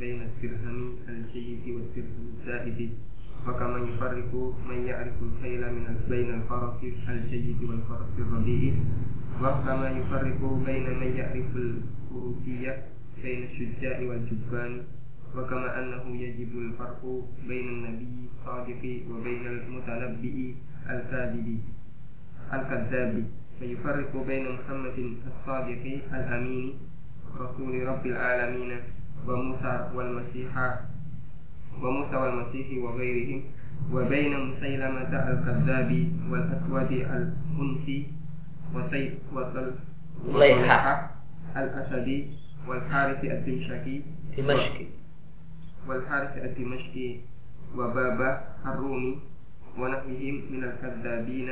[0.00, 2.90] بين الدرهم الجيد والدرهم الزائد.
[3.46, 4.32] وكما يفرق
[4.68, 8.74] من يعرف الخيل من بين الفرس الجيد والفرس الرديء.
[9.44, 12.72] وكما يفرق بين من يعرف الفروسية
[13.22, 14.72] بين الشجاع والجبان.
[15.36, 17.02] وكما أنه يجب الفرق
[17.48, 20.36] بين النبي الصادق وبين المتنبئ
[20.90, 21.48] الكاذب
[22.52, 23.24] الكذاب
[23.60, 24.98] فيفرق بين محمد
[25.30, 26.72] الصادق الأمين
[27.40, 28.70] رسول رب العالمين
[29.28, 30.52] وموسى والمسيح
[31.82, 33.40] وموسى والمسيح وغيرهم
[33.92, 35.90] وبين مسيلمة الكذاب
[36.30, 38.06] والأسود الأنسي
[38.74, 41.10] وسيد وصليحة
[41.56, 42.18] الأسدي
[42.68, 44.00] والحارث الدمشقي.
[44.36, 44.86] دمشقي
[45.90, 47.10] والحارث الدمشقي
[47.74, 48.30] وبابا
[48.66, 49.18] الرومي
[49.78, 51.48] ونحوهم من الكذابين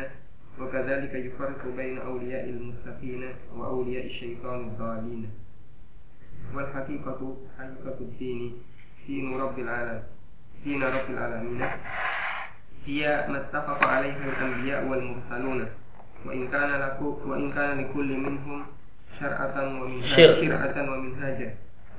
[0.61, 3.23] وكذلك يفرق بين أولياء المستقين
[3.57, 5.31] وأولياء الشيطان الضالين
[6.55, 7.21] والحقيقة
[7.59, 8.53] حقيقة الدين
[9.07, 10.03] دين رب العالمين
[10.65, 11.63] دين رب العالمين.
[12.87, 15.61] هي ما اتفق عليها الأنبياء والمرسلون.
[16.27, 16.71] وإن كان
[17.27, 18.67] وإن كان لكل منهم
[19.21, 21.55] شرعة ومنهاجا.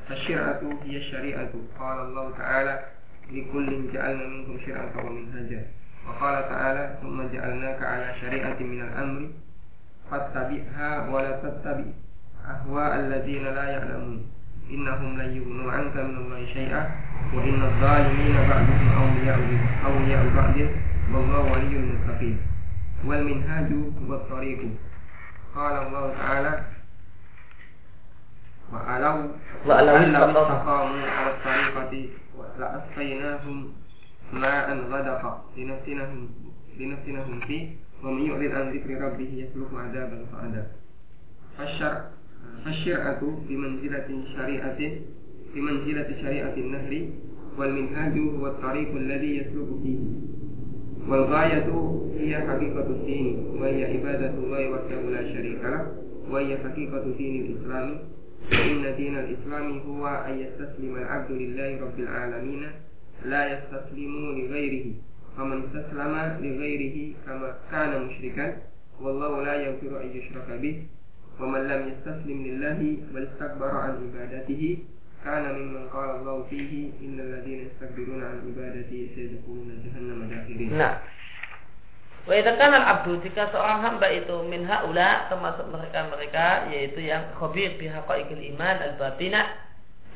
[0.09, 1.53] فالشرعة هي الشريعة.
[1.79, 2.79] قال الله تعالى
[3.31, 5.65] لكل جعلنا منكم شرعة ومنهجا
[6.07, 9.29] وقال تعالى ثم جعلناك على شريعة من الأمر
[10.11, 11.85] فاتبعها ولا تتبع
[12.49, 14.25] أهواء الذين لا يعلمون.
[14.69, 16.91] إنهم لن يغنوا عنك من الله شيئا
[17.33, 19.39] وإن الظالمين بعضهم أولياء
[19.85, 20.55] أولياء بعض.
[21.13, 22.37] والله ولي المتقين.
[23.05, 23.69] والمنهاج
[24.07, 24.59] هو الطريق.
[25.55, 26.63] قال الله تعالى
[28.73, 29.15] وألو
[29.65, 31.93] وألو استقاموا على الطريقة.
[32.59, 33.67] لأسقيناهم
[34.33, 36.29] ماء غدقا لنفتنهم
[36.79, 37.67] لنفتنهم فيه.
[38.03, 40.67] ومن يعرض عن ذكر ربه يسلك عذابا صعدا
[41.57, 42.01] فالشرع
[42.65, 44.79] فالشرعة بمنزلة شريعة
[45.55, 47.07] بمنزلة شريعة النهر.
[47.57, 49.99] والمنهاج هو الطريق الذي يسلك فيه.
[51.07, 51.69] والغاية
[52.19, 53.47] هي حقيقة الدين.
[53.59, 55.91] وهي عبادة الله وحده لا شريك له.
[56.31, 57.99] وهي حقيقة دين الإسلام.
[58.51, 62.63] فإن دين الإسلام هو أن يستسلم العبد لله رب العالمين
[63.25, 64.85] لا يستسلم لغيره
[65.37, 68.57] فمن استسلم لغيره كما كان مشركا
[69.01, 70.83] والله لا يغفر أن يشرك به.
[71.39, 72.79] ومن لم يستسلم لله
[73.13, 74.77] بل استكبر عن عبادته
[75.25, 80.97] كان ممن قال الله فيه إن الذين يستكبرون عن عبادته سيدخلون جهنم داخلين نعم.
[82.27, 88.43] Wa al abdu jika seorang hamba itu min haula termasuk mereka-mereka yaitu yang khabir bihaqaiqil
[88.55, 89.47] iman al batinah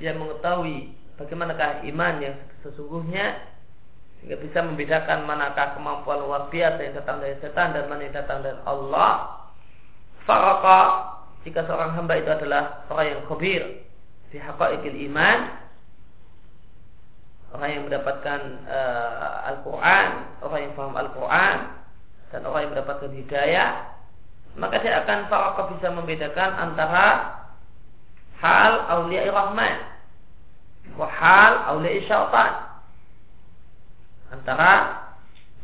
[0.01, 2.35] yang mengetahui bagaimanakah iman yang
[2.65, 3.53] sesungguhnya
[4.19, 8.39] sehingga bisa membedakan manakah kemampuan luar biasa yang datang dari setan dan mana yang datang
[8.39, 9.43] dari Allah.
[10.23, 10.79] Faraka
[11.43, 13.61] jika seorang hamba itu adalah orang yang khabir
[14.31, 15.39] di haqaiqil iman
[17.53, 20.07] orang yang mendapatkan uh, Al-Quran,
[20.41, 21.57] orang yang paham Al-Quran,
[22.33, 23.69] dan orang yang mendapatkan hidayah,
[24.57, 27.05] maka dia akan farqa bisa membedakan antara
[28.41, 29.77] hal awliya rahman
[30.97, 32.51] wa hal awliya syaitan.
[34.33, 34.71] Antara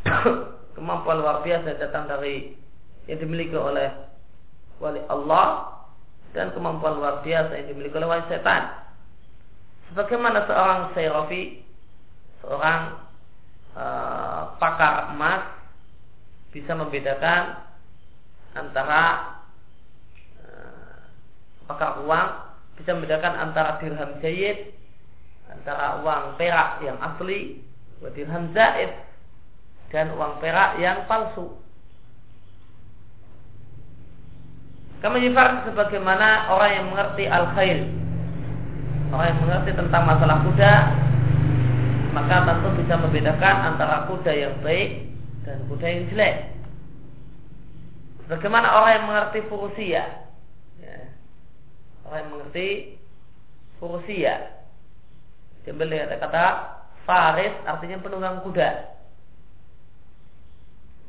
[0.77, 2.53] kemampuan luar biasa datang dari
[3.09, 3.89] yang dimiliki oleh
[4.77, 5.73] wali Allah
[6.37, 8.77] dan kemampuan luar biasa yang dimiliki oleh wali setan.
[9.89, 11.65] Sebagaimana seorang sayrafi
[12.45, 13.01] seorang
[13.73, 15.58] uh, pakar emas
[16.49, 17.61] bisa membedakan
[18.57, 19.03] antara
[20.41, 20.99] uh,
[21.69, 22.29] pakar uang
[22.81, 24.73] bisa membedakan antara dirham jayid
[25.49, 27.61] antara uang perak yang asli
[28.15, 28.95] dirham zaid
[29.89, 31.59] dan uang perak yang palsu.
[34.99, 37.99] Kami yifar sebagaimana orang yang mengerti al-khair
[39.09, 40.73] orang yang mengerti tentang masalah kuda
[42.13, 45.08] maka tentu bisa membedakan antara kuda yang baik
[45.49, 46.35] dan kuda yang jelek.
[48.29, 50.29] Bagaimana orang yang mengerti furusia?
[50.77, 51.09] Ya.
[52.05, 52.67] Orang yang mengerti
[53.81, 54.61] furusia.
[55.65, 56.45] Diambil dari kata
[57.09, 58.69] faris artinya penunggang kuda.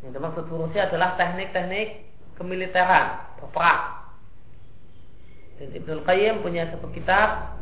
[0.01, 2.09] Yang dimaksud furusia adalah teknik-teknik
[2.41, 4.09] kemiliteran, berperang.
[5.61, 7.61] Dan Ibnu Qayyim punya satu kitab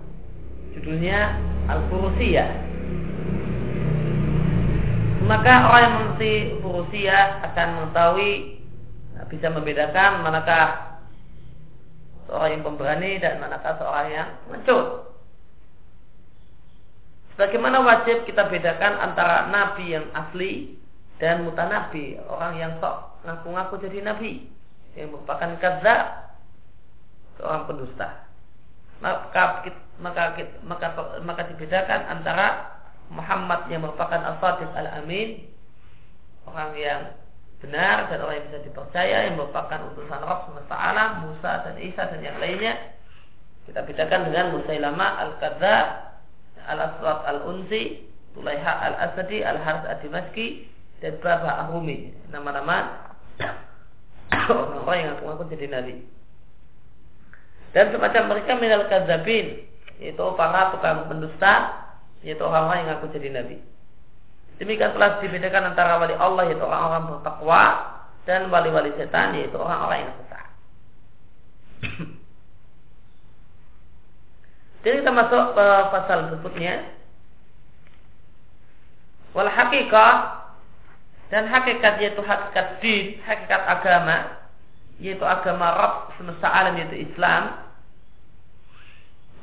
[0.79, 1.35] judulnya
[1.67, 2.78] Al-Furusiyah
[5.29, 6.33] maka orang yang mengerti
[6.65, 8.33] berusia akan mengetahui
[9.13, 10.97] nah, bisa membedakan manakah
[12.25, 15.13] seorang yang pemberani dan manakah seorang yang mencut.
[17.37, 20.81] Sebagaimana wajib kita bedakan antara nabi yang asli
[21.21, 24.49] dan mutanabi, orang yang sok ngaku-ngaku jadi nabi,
[24.97, 25.97] yang merupakan kaza,
[27.37, 28.27] seorang pendusta.
[28.99, 29.63] Maka
[30.03, 30.35] maka
[30.67, 30.89] maka
[31.23, 32.78] maka dibedakan antara
[33.09, 35.49] Muhammad yang merupakan al-Sadiq al-Amin.
[36.49, 37.13] Orang yang
[37.59, 42.03] benar dan orang yang bisa dipercaya yang merupakan utusan Rabb semesta alam Musa dan Isa
[42.07, 42.75] dan yang lainnya.
[43.69, 45.77] Kita bedakan dengan Musailama al-Kadza
[46.69, 50.69] al-Aswad al-Unsi Tulaiha al-Asadi al-Harz ad-Dimashqi
[51.03, 53.09] dan Baba Ahumi nama-nama
[54.49, 55.95] orang-orang yang mengaku jadi nabi.
[57.77, 61.85] Dan semacam mereka minal kadzabin yaitu para tukang pendusta
[62.23, 63.57] yaitu orang-orang yang ngaku jadi nabi.
[64.59, 67.63] Demikian telah dibedakan antara wali Allah yaitu orang-orang bertakwa
[68.27, 70.47] dan wali-wali setan yaitu orang-orang yang sesat.
[74.83, 76.75] Jadi kita masuk ke pasal berikutnya.
[79.35, 80.13] Wal hakikah
[81.29, 84.39] dan hakikat yaitu hakikat din, hakikat agama
[84.99, 87.63] yaitu agama Rabb semesta alam yaitu Islam.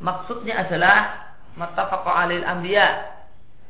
[0.03, 1.24] Maksudnya adalah
[1.55, 3.15] mattafaqa alil anbiya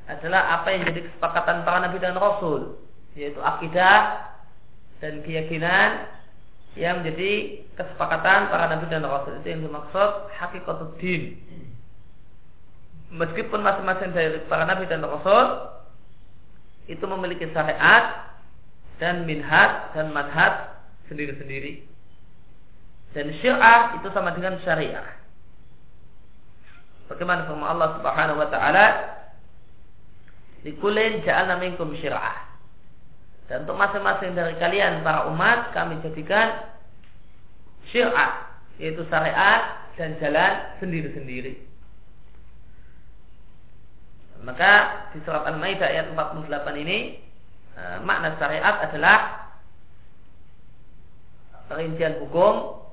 [0.06, 2.78] adalah apa yang jadi kesepakatan para nabi dan rasul
[3.18, 4.30] yaitu akidah
[5.02, 6.10] dan keyakinan
[6.76, 9.40] yang menjadi kesepakatan para nabi dan rasul.
[9.40, 11.40] Itu yang dimaksud hakikatuddin
[13.16, 15.72] meskipun masing-masing dari para nabi dan rasul
[16.86, 18.36] itu memiliki syariat
[19.02, 21.88] dan minhaj dan madhab sendiri-sendiri.
[23.16, 25.25] Dan syariah itu sama dengan syariah
[27.06, 28.86] Bagaimana firman Allah Subhanahu wa taala?
[30.66, 32.42] Likulin ja'alna minkum syir'ah.
[33.46, 36.66] Dan untuk masing-masing dari kalian para umat kami jadikan
[37.94, 41.62] syir'ah yaitu syariat dan jalan sendiri-sendiri.
[44.44, 44.72] Maka
[45.14, 47.18] di surat Al-Maidah ayat 48 ini
[47.78, 49.18] eh, makna syariat adalah
[51.66, 52.85] perincian hukum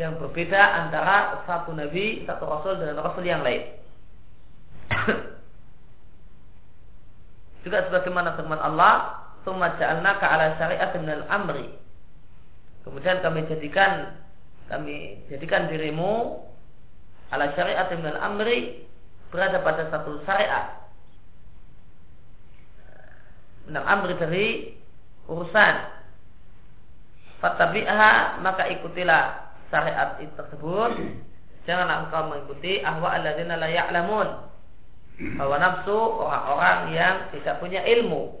[0.00, 3.60] yang berbeda antara satu nabi, satu rasul dengan rasul yang lain.
[7.64, 11.68] Juga sebagaimana firman Allah, "Tsumma ja'alnaka 'ala syari'atin minal amri."
[12.82, 14.16] Kemudian kami jadikan
[14.66, 16.40] kami jadikan dirimu
[17.28, 18.88] ala syari'atin minal amri
[19.28, 20.88] berada pada satu syariat.
[23.68, 24.72] Minal amri dari
[25.28, 25.74] urusan.
[27.44, 29.41] Fatabi'ha maka ikutilah
[29.72, 30.92] syariat itu tersebut
[31.64, 34.28] janganlah engkau mengikuti ahwa alladzina la ya'lamun.
[35.38, 38.36] Hawa nafsu orang-orang yang tidak punya ilmu.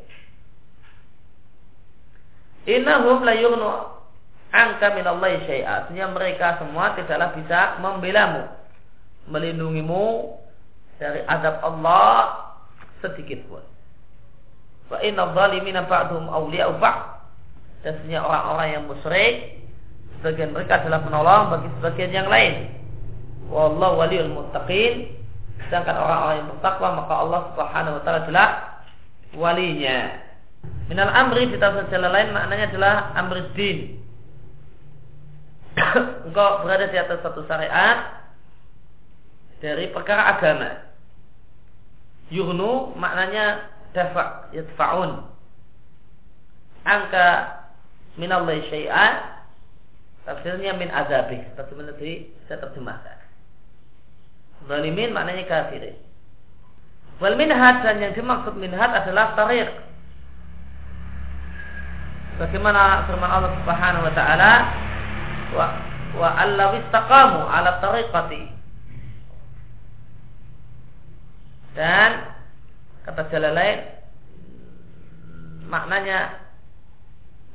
[2.66, 3.70] Innahum la yughnu
[4.50, 5.86] anka minallahi syai'a.
[5.86, 8.50] Artinya mereka semua tidaklah bisa membelamu.
[9.30, 10.34] Melindungimu
[10.98, 12.50] dari adab Allah
[12.98, 13.62] sedikit pun.
[14.90, 17.22] Wa inna dhalimina ba'dhum awliya'u ba'd.
[17.86, 19.61] Dan orang-orang yang musyrik
[20.22, 22.78] sebagian mereka adalah penolong bagi sebagian yang lain.
[23.50, 25.18] wallahu waliyul muttaqin
[25.66, 28.48] sedangkan orang-orang yang bertakwa maka Allah Subhanahu wa taala adalah
[29.34, 29.98] walinya.
[30.86, 33.78] Minal amri di tafsir jalan lain maknanya adalah amri din.
[36.30, 38.22] Engkau berada di atas satu syariat
[39.58, 40.70] dari perkara agama.
[42.30, 45.24] Yurnu maknanya dafa yadfa'un.
[46.84, 47.26] Angka
[48.20, 49.31] minallahi syai'an
[50.22, 51.42] tafsirnya min azabih.
[51.58, 53.18] Bagaimana tadi saya terjemahkan.
[54.70, 55.98] Zalimin maknanya kafirin.
[57.18, 59.70] Wal minhad dan yang dimaksud minhad adalah tariq.
[62.38, 64.52] Bagaimana firman Allah Subhanahu wa taala
[65.52, 65.66] wa
[66.18, 68.42] wa allaw istaqamu ala tariqati.
[71.72, 72.10] Dan
[73.06, 73.78] kata jalan lain
[75.66, 76.36] maknanya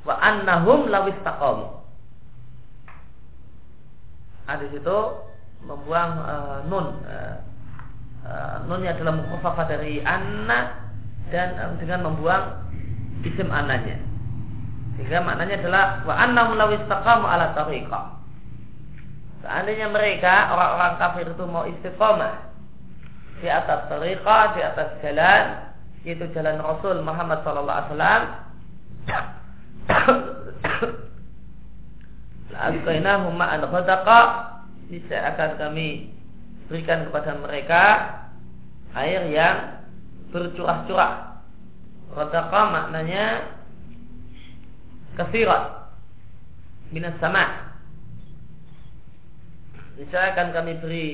[0.02, 1.06] wa annahum law
[4.48, 4.98] Ada situ
[5.62, 7.36] membuang uh, nun uh,
[8.24, 10.88] uh, nunnya adalah mukhafafah dari anna
[11.28, 12.44] dan uh, dengan membuang
[13.28, 14.08] isim ananya
[14.98, 18.18] sehingga maknanya adalah wa annahum law istaqamu ala tariqah.
[19.46, 22.50] Seandainya mereka orang-orang kafir itu mau istiqomah
[23.38, 25.44] di atas tariqah di atas jalan
[26.02, 28.22] yaitu jalan Rasul Muhammad sallallahu alaihi wasallam
[29.06, 29.20] la
[32.58, 34.20] alqainahum ma'al ghadaqa
[34.90, 36.10] niscaya akan kami
[36.66, 37.82] berikan kepada mereka
[38.98, 39.86] air yang
[40.34, 41.40] bercurah-curah.
[42.12, 43.54] Rotaka maknanya
[45.14, 45.92] kesirat
[46.90, 47.72] minas sama.
[49.96, 51.06] Niscaya akan kami beri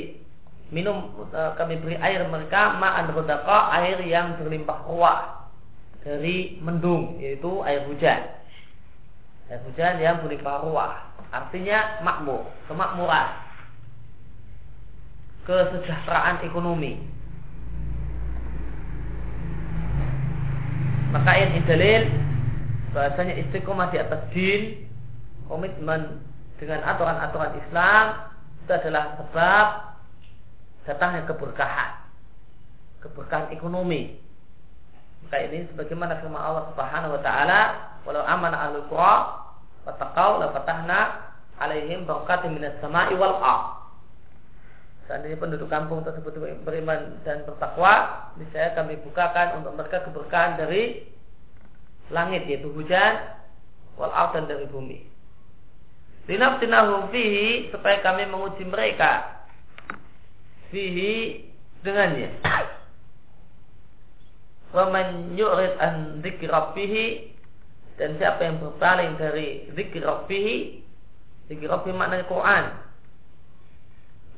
[0.72, 5.20] minum eh, kami beri air mereka ma'an rotaka air yang berlimpah ruah
[6.00, 8.32] dari mendung yaitu air hujan.
[9.52, 13.44] Air hujan yang berlimpah ruah artinya makmur, kemakmuran
[15.44, 16.96] kesejahteraan ekonomi.
[21.12, 22.02] Maka ini dalil
[22.90, 24.88] bahasanya istiqomah di atas din,
[25.46, 26.24] komitmen
[26.58, 28.04] dengan aturan-aturan Islam
[28.64, 29.66] itu adalah sebab
[30.88, 31.92] datangnya keberkahan,
[33.04, 34.16] keberkahan ekonomi.
[35.28, 37.60] Maka ini sebagaimana firman Allah Subhanahu wa taala,
[38.08, 39.16] "Walau amana ahlul qura
[39.84, 41.23] wa taqaw la fatahna
[41.60, 43.84] alaihim barakatin minas sama'i wal ardh."
[45.04, 46.32] Seandainya penduduk kampung tersebut
[46.64, 51.04] beriman dan bertakwa, misalnya kami bukakan untuk mereka keberkahan dari
[52.08, 53.20] langit yaitu hujan,
[54.00, 55.04] wal dan dari bumi.
[56.24, 59.44] Linaftinahum fihi supaya kami menguji mereka
[60.72, 61.44] fihi
[61.84, 62.32] dengannya.
[64.72, 66.48] Wa man yu'rid an dzikri
[67.94, 70.82] dan siapa yang berpaling dari zikir rabbih,
[71.46, 72.64] zikir rabbih maknanya Quran,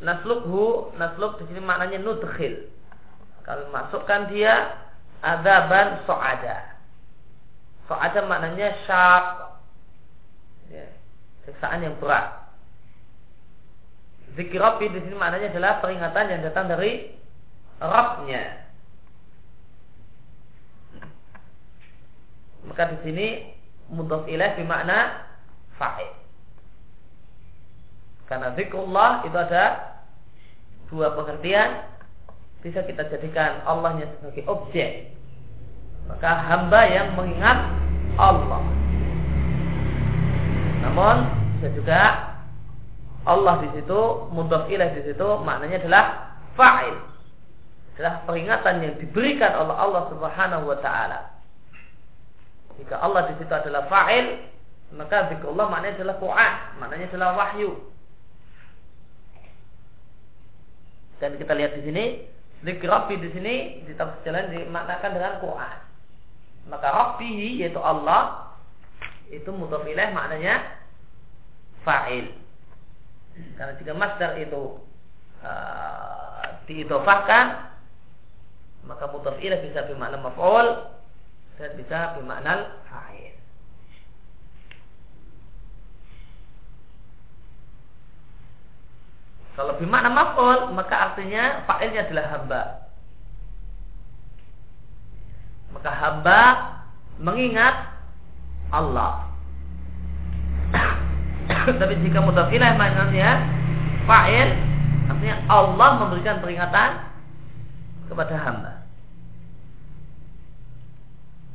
[0.02, 2.68] naslukhu nasluk di sini maknanya nudkhil.
[3.46, 4.74] Kalau masukkan dia
[5.22, 6.76] adaban so'ada.
[7.86, 9.24] So'ada maknanya syak.
[10.66, 10.86] Ya,
[11.46, 12.50] siksaan yang berat.
[14.34, 17.14] Zikir Rabbi di sini maknanya adalah peringatan yang datang dari
[17.78, 18.66] Rabbnya.
[22.66, 23.26] Maka di sini
[23.94, 25.22] mudhaf ilaih bermakna
[25.78, 26.25] fa'il.
[28.26, 29.96] Karena zikrullah itu ada
[30.90, 31.86] dua pengertian
[32.62, 35.14] bisa kita jadikan Allahnya sebagai objek.
[36.10, 37.58] Maka hamba yang mengingat
[38.18, 38.62] Allah.
[40.86, 41.16] Namun
[41.58, 42.00] bisa juga
[43.26, 44.00] Allah di situ,
[44.30, 46.04] mudhaf ilaih di situ maknanya adalah
[46.54, 46.94] fa'il.
[47.94, 51.34] Adalah peringatan yang diberikan oleh Allah Subhanahu wa taala.
[52.78, 54.46] Jika Allah di situ adalah fa'il,
[54.94, 57.70] maka zikrullah maknanya adalah Quran, maknanya adalah wahyu.
[61.16, 62.04] Dan kita lihat di sini,
[62.64, 63.54] zikir Rabbi di sini
[63.84, 65.78] di tafsir jalan dimaknakan dengan Quran.
[66.66, 68.52] Maka Rabbi yaitu Allah
[69.30, 70.82] itu mutafilah maknanya
[71.86, 72.34] fa'il.
[73.54, 74.80] Karena jika masdar itu
[75.44, 76.44] uh,
[78.86, 80.66] maka mutafilah bisa bermakna maf'ul
[81.58, 83.35] dan bisa bermakna fa'il.
[89.56, 92.62] Kalau bermakna maf'ul maka artinya fa'ilnya adalah hamba.
[95.72, 96.40] Maka hamba
[97.16, 97.96] mengingat
[98.68, 99.32] Allah.
[101.80, 103.48] Tapi jika mudafilah maknanya
[104.04, 104.48] fa'il
[105.08, 106.90] artinya Allah memberikan peringatan
[108.12, 108.72] kepada hamba.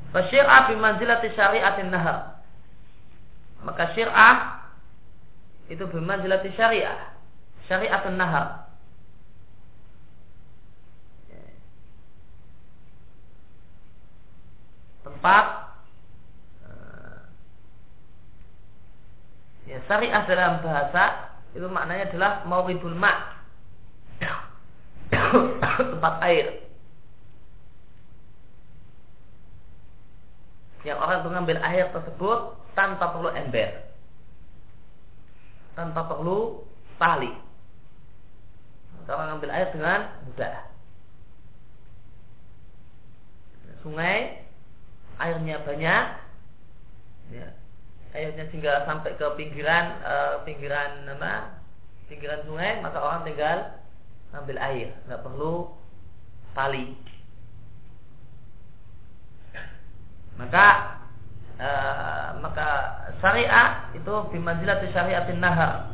[0.10, 2.42] Fasyir'ah bimanzilati syariatin nahar.
[3.62, 4.58] Maka syir'ah
[5.70, 7.11] itu bimanzilati syariah
[7.72, 8.68] syariatun nahar
[15.08, 15.46] tempat
[16.68, 17.20] eh,
[19.72, 23.44] ya syariah dalam bahasa itu maknanya adalah mawribul ma.
[25.92, 26.64] Tempat air.
[30.88, 33.84] Yang orang mengambil air tersebut tanpa perlu ember.
[35.76, 36.64] Tanpa perlu
[36.96, 37.51] tali
[39.10, 40.72] orang ambil air dengan mudah
[43.82, 44.46] sungai
[45.22, 46.06] airnya banyak.
[47.32, 47.48] Ya,
[48.18, 51.62] airnya tinggal sampai ke pinggiran uh, pinggiran apa?
[52.10, 53.58] Pinggiran sungai maka orang tinggal
[54.34, 54.94] ambil air.
[55.10, 55.54] Nggak perlu
[56.54, 56.96] tali.
[60.40, 60.68] Maka
[61.60, 62.70] uh, maka
[63.22, 65.91] syariat itu bimanzilat syariatin nahar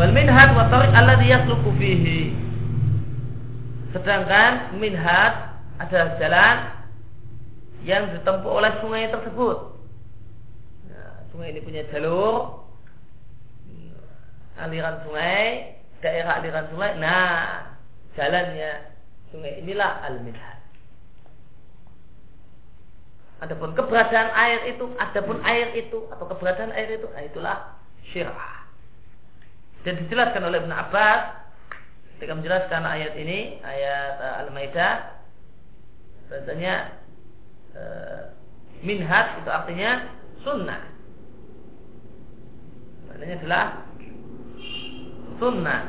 [0.00, 2.32] wal minhad wa tariq alladhi yasluku fihi
[3.92, 6.56] sedangkan minhad adalah jalan
[7.84, 9.56] yang ditempuh oleh sungai tersebut.
[10.92, 12.60] Nah, sungai ini punya jalur
[14.60, 17.00] aliran sungai, daerah aliran sungai.
[17.00, 17.72] Nah,
[18.12, 18.92] jalannya
[19.32, 20.60] sungai inilah al-midhad.
[23.40, 27.56] Adapun keberadaan air itu, adapun air itu atau keberadaan air itu, nah itulah
[28.12, 28.59] syirah.
[29.80, 31.22] Dan dijelaskan oleh Ibn Abbas
[32.16, 34.94] ketika menjelaskan ayat ini, ayat uh, Al-Maidah,
[36.28, 37.00] bahasanya
[38.84, 39.90] minhat itu artinya
[40.44, 40.82] sunnah.
[43.08, 43.64] Maknanya adalah
[45.40, 45.80] sunnah.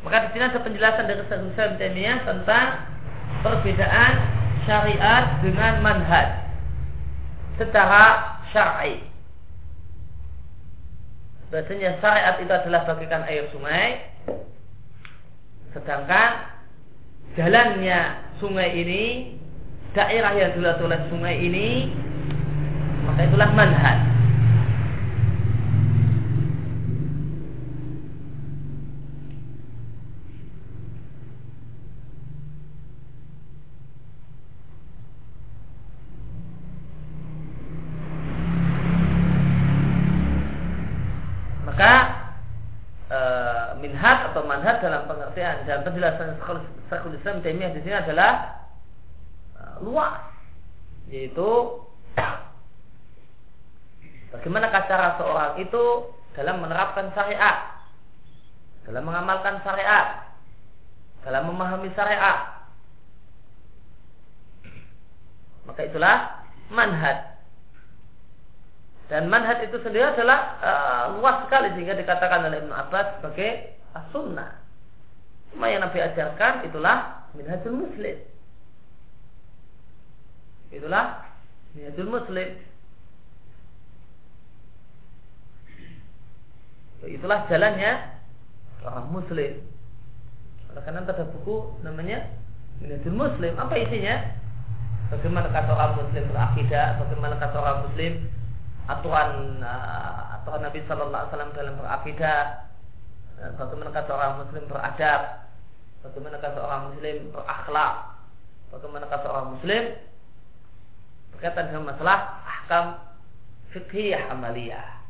[0.00, 2.66] Maka di sini ada penjelasan dari Syaikhul Taimiyah tentang
[3.40, 4.12] perbedaan
[4.68, 6.28] syariat dengan manhaj
[7.56, 9.04] secara syar'i.
[11.50, 14.10] Bahasanya syariat itu adalah bagikan air sungai
[15.70, 16.50] sedangkan
[17.38, 19.02] jalannya sungai ini
[19.94, 21.68] daerah yang dilalui oleh sungai ini
[23.06, 23.98] maka itulah manhaj
[45.70, 46.36] dan penjelasan
[46.90, 48.62] Syekhul Islam Taimiyah di sini adalah
[49.56, 50.18] uh, luas
[51.10, 51.80] yaitu
[54.34, 55.84] bagaimana cara seorang itu
[56.34, 57.80] dalam menerapkan syariat
[58.86, 60.30] dalam mengamalkan syariat
[61.20, 62.64] dalam memahami syariat.
[65.68, 67.29] Maka itulah manhaj
[69.10, 74.60] dan manhaj itu sendiri adalah uh, luas sekali sehingga dikatakan oleh Ibnu Abbas sebagai as-sunnah
[75.50, 78.16] Cuma yang Nabi ajarkan itulah minhajul muslim.
[80.70, 81.26] Itulah
[81.74, 82.48] minhajul muslim.
[87.02, 87.92] Itulah jalannya
[88.86, 89.52] orang muslim.
[90.70, 92.30] Oleh karena ada buku namanya
[92.80, 93.52] Minhajul Muslim.
[93.60, 94.40] Apa isinya?
[95.12, 98.12] Bagaimana kata orang muslim berakidah, bagaimana kata orang muslim
[98.98, 102.42] aturan uh, aturan Nabi Shallallahu Alaihi Wasallam dalam berakidah,
[103.56, 105.20] bagaimana kata orang muslim beradab,
[106.02, 107.94] bagaimana kata orang muslim berakhlak,
[108.74, 109.82] bagaimana kata orang muslim
[111.36, 112.86] berkaitan dengan masalah ahkam
[113.72, 115.00] fiqhiyah amaliyah.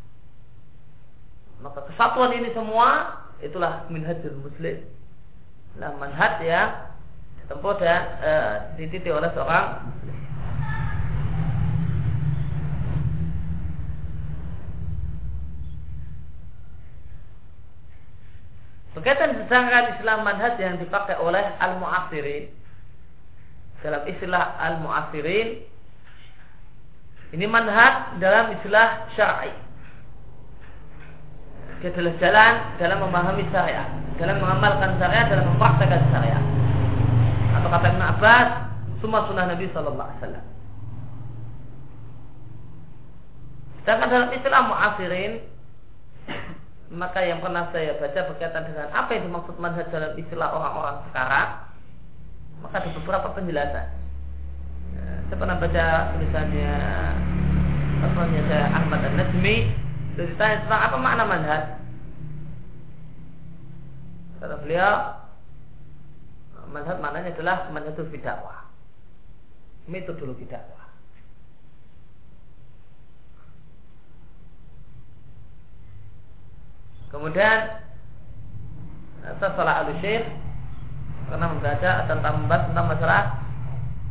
[1.61, 4.81] Maka kesatuan ini semua itulah minhajul muslim.
[5.77, 6.89] Nah, manhaj yang
[7.43, 8.33] ditempuh dan e,
[8.81, 9.87] dititi oleh seorang
[18.91, 22.51] Berkaitan sedangkan Islam manhaj yang dipakai oleh al-mu'asirin
[23.81, 25.63] dalam istilah al-mu'asirin
[27.31, 29.55] ini manhaj dalam istilah syar'i.
[31.81, 33.89] Dia adalah jalan dalam memahami syariat,
[34.21, 36.45] dalam mengamalkan syariat, dalam mempraktekkan syariat.
[37.57, 38.49] Atau kata Ibn Abbas,
[39.01, 40.47] semua sunnah Nabi Sallallahu Alaihi Wasallam.
[43.81, 45.33] Sedangkan dalam istilah mu'asirin
[46.91, 51.49] maka yang pernah saya baca berkaitan dengan apa yang dimaksud manhaj dalam istilah orang-orang sekarang
[52.61, 53.87] maka ada beberapa penjelasan.
[54.91, 56.75] Ya, saya pernah baca tulisannya
[58.01, 59.57] namanya saya Ahmad An Najmi
[60.13, 61.65] itu ditanya tentang apa makna manhaj.
[64.43, 64.95] Kata beliau
[66.75, 68.67] manhaj maknanya adalah manhajul bidakwah.
[69.87, 70.80] Metodologi dakwah
[77.11, 77.59] Kemudian
[79.43, 80.25] setelah al syekh
[81.31, 83.23] karena membaca tentang membahas tentang masalah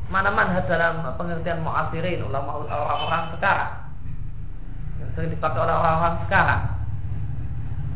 [0.09, 3.71] mana manhaj dalam pengertian mu'asirin ulama orang-orang sekarang
[4.99, 6.61] yang sering dipakai oleh orang-orang sekarang.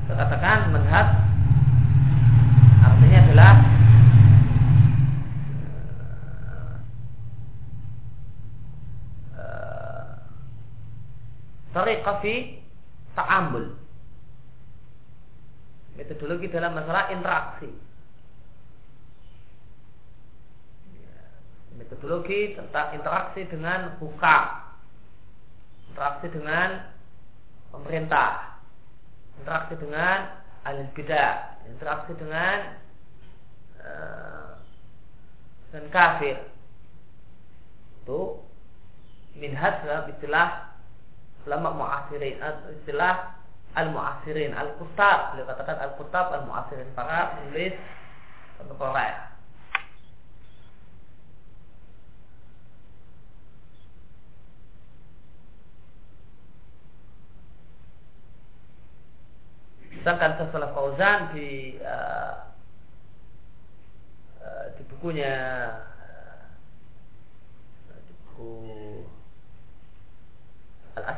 [0.07, 1.07] Saya katakan manhaj
[2.83, 3.53] artinya adalah
[11.73, 12.61] tariqah fi
[13.17, 13.82] ta'amul
[15.95, 17.69] metodologi dalam masalah interaksi.
[21.73, 24.63] Metodologi tentang interaksi dengan hukam
[25.93, 26.89] interaksi dengan
[27.69, 28.57] pemerintah.
[29.37, 30.17] Interaksi dengan
[30.65, 31.61] ahli bidah.
[31.69, 32.57] Interaksi dengan
[33.77, 34.57] uh,
[35.69, 36.37] dengan kafir.
[38.01, 38.41] Itu
[39.37, 40.73] minhaj dalam istilah
[41.45, 42.41] ulama muasirin
[42.81, 43.37] istilah
[43.73, 47.73] al-muasirin al-kutab beliau katakan al-kutab al-muasirin para penulis
[48.61, 49.33] kontemporer
[60.03, 62.51] Sedangkan Syaikh Fauzan di uh,
[64.43, 65.31] uh, di bukunya
[67.87, 68.51] uh, di buku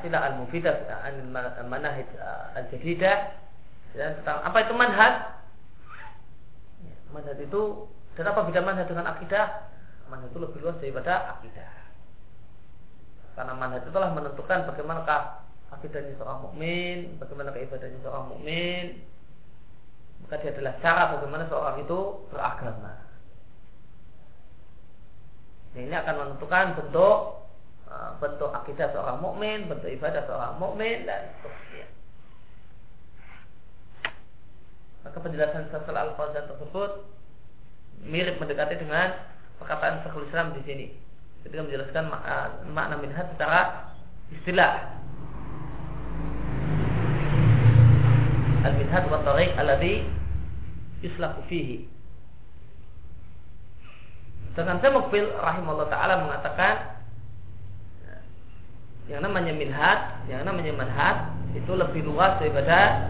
[0.06, 2.06] al-asilah al-mufidah manahid
[2.54, 3.34] al-jadidah
[3.98, 5.14] dan tentang apa itu manhaj?
[7.10, 9.66] Manhaj itu dan apa beda manhaj dengan akidah?
[10.12, 11.72] Manhaj itu lebih luas daripada akidah.
[13.34, 15.22] Karena manhaj itu telah menentukan bagaimanakah
[15.74, 19.02] akidahnya seorang mukmin, bagaimana ibadahnya seorang mukmin,
[20.24, 22.00] maka dia adalah cara bagaimana seorang itu
[22.30, 22.94] beragama.
[25.76, 27.45] Ini akan menentukan bentuk
[28.20, 31.88] bentuk akidah seorang mukmin, bentuk ibadah seorang mukmin dan seterusnya.
[35.06, 36.92] Maka penjelasan Syaikh al tersebut
[38.04, 39.14] mirip mendekati dengan
[39.62, 40.88] perkataan Syekhul Islam di sini.
[41.46, 42.38] Ketika menjelaskan makna,
[42.74, 43.62] makna minhaj secara
[44.34, 44.98] istilah.
[48.66, 50.10] Al-minhaj wa tariq alladhi
[51.06, 51.86] yuslaku fihi.
[54.58, 56.95] Dengan saya Mukbil rahimahullah ta'ala mengatakan
[59.06, 63.10] yang namanya minhat, yang namanya manhat itu lebih luas daripada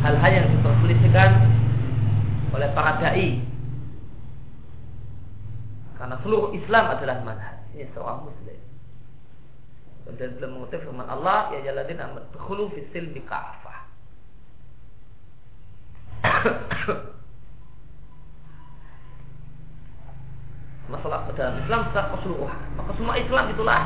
[0.00, 1.30] hal-hal yang diperselisihkan
[2.56, 3.44] oleh para dai.
[6.00, 7.56] Karena seluruh Islam adalah manhaj.
[7.76, 8.60] Ini seorang muslim.
[10.20, 13.88] Dan belum mengutip firman Allah, ya jaladin amat berkhulu fisil kafah.
[20.88, 22.60] masalah dalam Islam secara keseluruhan.
[22.76, 23.82] Maka semua Islam itulah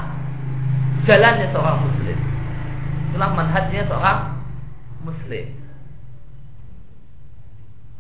[1.07, 2.19] jalannya seorang muslim.
[3.11, 4.21] Itulah manhajnya seorang
[5.07, 5.47] muslim.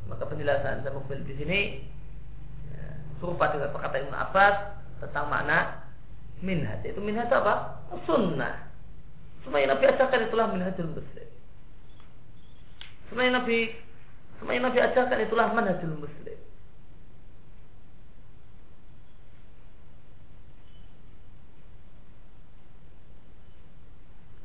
[0.09, 1.61] Maka penjelasan saya mobil di sini
[2.73, 2.87] ya,
[3.21, 4.57] serupa dengan perkataan Ibn Abbas
[5.05, 5.85] tentang makna
[6.41, 6.83] minhaj.
[6.83, 7.85] Itu minhaj apa?
[8.09, 8.69] Sunnah.
[9.45, 11.29] Semua yang Nabi ajarkan itulah minhajul muslim.
[13.09, 13.73] Semua yang Nabi
[14.39, 16.39] semua yang Nabi ajarkan itulah manhajul muslim.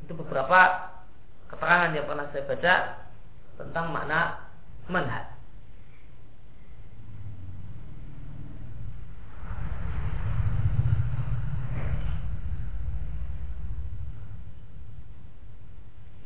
[0.03, 0.89] Itu beberapa
[1.45, 2.75] keterangan yang pernah saya baca
[3.61, 4.41] tentang makna
[4.89, 5.29] manhaj.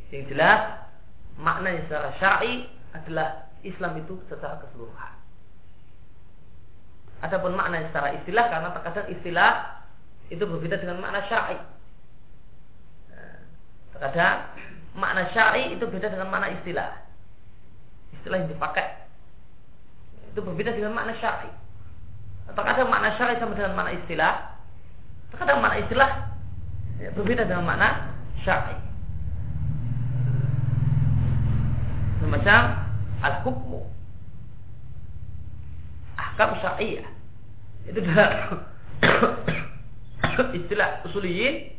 [0.07, 0.87] Yang jelas
[1.35, 2.63] maknanya secara syar'i
[2.95, 5.13] adalah Islam itu secara keseluruhan.
[7.27, 9.51] Adapun makna secara istilah karena terkadang istilah
[10.31, 11.59] itu berbeda dengan makna syar'i.
[13.97, 14.53] Terkadang
[14.93, 17.01] makna syar'i itu beda dengan makna istilah.
[18.13, 19.09] Istilah yang dipakai
[20.29, 21.49] itu berbeda dengan makna syar'i.
[22.53, 24.33] Terkadang makna syar'i sama dengan makna istilah.
[25.33, 26.09] Terkadang makna istilah
[27.01, 28.13] ya, berbeda dengan makna
[28.45, 28.77] syar'i.
[32.21, 32.61] Semacam
[33.25, 33.81] al-hukmu
[36.21, 37.09] ahkam syariah
[37.89, 38.61] itu dalam
[40.61, 41.76] istilah usuliyin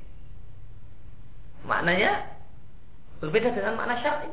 [1.66, 2.38] maknanya
[3.18, 4.30] berbeda dengan makna syar'i.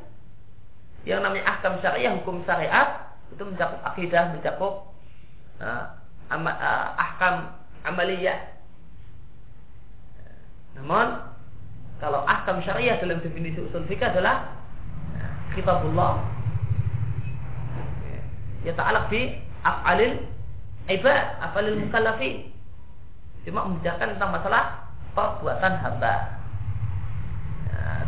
[1.05, 4.73] Yang namanya ahkam syariah, hukum syariat itu mencakup akidah, mencakup
[5.61, 5.83] uh,
[6.33, 7.35] ama, uh, ahkam
[7.85, 8.57] amaliyah.
[10.81, 11.21] Namun
[12.01, 14.57] kalau ahkam syariah dalam definisi usul fikih adalah
[15.17, 16.25] uh, kitabullah
[18.65, 20.25] ya ta'alaq bi af'alil
[20.89, 22.49] ibad, af'alil mukallafin.
[23.45, 26.13] Cuma membicarakan tentang masalah perbuatan hamba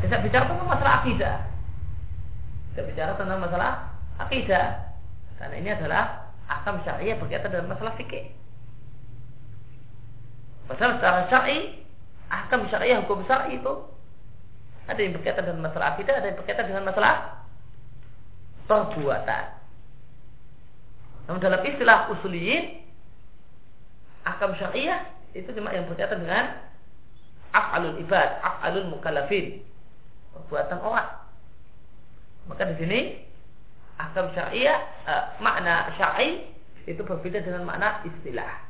[0.02, 1.38] tidak bicara tentang masalah akidah.
[2.74, 3.72] Kita bicara tentang masalah
[4.18, 4.68] akidah.
[5.38, 8.34] Karena ini adalah akam syariah berkaitan dengan masalah fikih.
[10.68, 11.60] Padahal secara syar'i,
[12.28, 13.74] akam syariah hukum syar'i itu
[14.88, 17.16] ada yang berkaitan dengan masalah akidah, ada yang berkaitan dengan masalah
[18.68, 19.46] perbuatan.
[21.28, 22.84] Namun dalam istilah usuliyin,
[24.24, 26.67] akam syariah itu cuma yang berkaitan dengan
[27.54, 29.62] af'alul ibad, af'alul mukallafin,
[30.34, 31.10] perbuatan orang.
[32.48, 33.00] Maka di sini
[34.00, 36.48] akam syariah uh, makna syar'i
[36.88, 38.64] itu berbeda dengan makna istilah.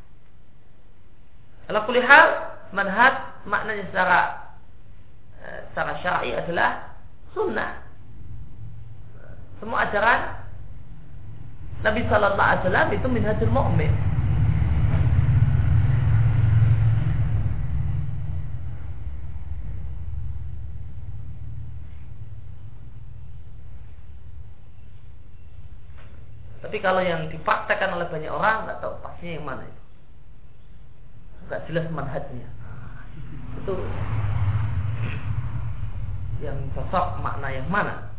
[1.70, 2.28] Kalau kulihal
[2.74, 4.20] manhaj maknanya secara
[5.46, 6.98] uh, secara syar'i adalah
[7.38, 7.86] sunnah.
[9.62, 10.48] Semua ajaran
[11.82, 14.17] Nabi Sallallahu Alaihi Wasallam itu minhajul mu'min.
[26.68, 29.82] Tapi kalau yang dipraktekkan oleh banyak orang nggak tahu pastinya yang mana itu.
[31.48, 32.50] Nggak jelas manhajnya.
[33.64, 33.74] Itu
[36.44, 38.12] yang cocok makna yang mana.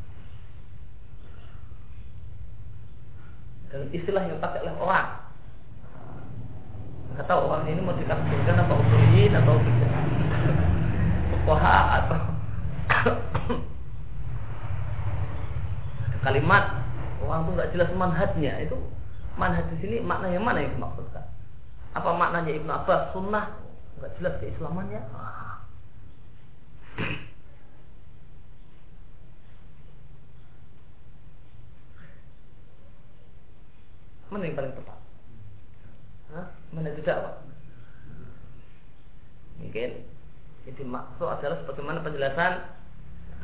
[3.68, 5.08] Dan istilah yang dipakai oleh orang.
[7.12, 9.60] Nggak tahu orang ini mau dikategorikan apa usulin atau
[11.36, 12.16] fuqaha atau
[16.24, 16.77] kalimat
[17.24, 18.52] orang tuh nggak jelas manhajnya.
[18.62, 18.76] Itu
[19.38, 21.26] manhaj di sini makna yang mana yang dimaksudkan
[21.96, 23.58] apa maknanya Ibnu Abbas sunnah?
[23.98, 25.00] Nggak jelas keislamannya.
[34.28, 34.98] Mana yang paling tepat?
[36.70, 37.40] Mana itu dakwah?
[39.58, 39.90] Mungkin
[40.68, 42.52] jadi maksud adalah sebagaimana penjelasan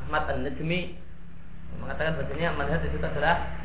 [0.05, 0.81] Ahmad An-Najmi
[1.81, 3.64] mengatakan bahasanya manhaj itu adalah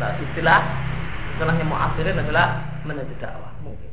[0.00, 0.60] nah, istilah
[1.34, 2.46] istilahnya mu'asirin adalah
[2.82, 3.52] menuju dakwah.
[3.62, 3.92] Mungkin.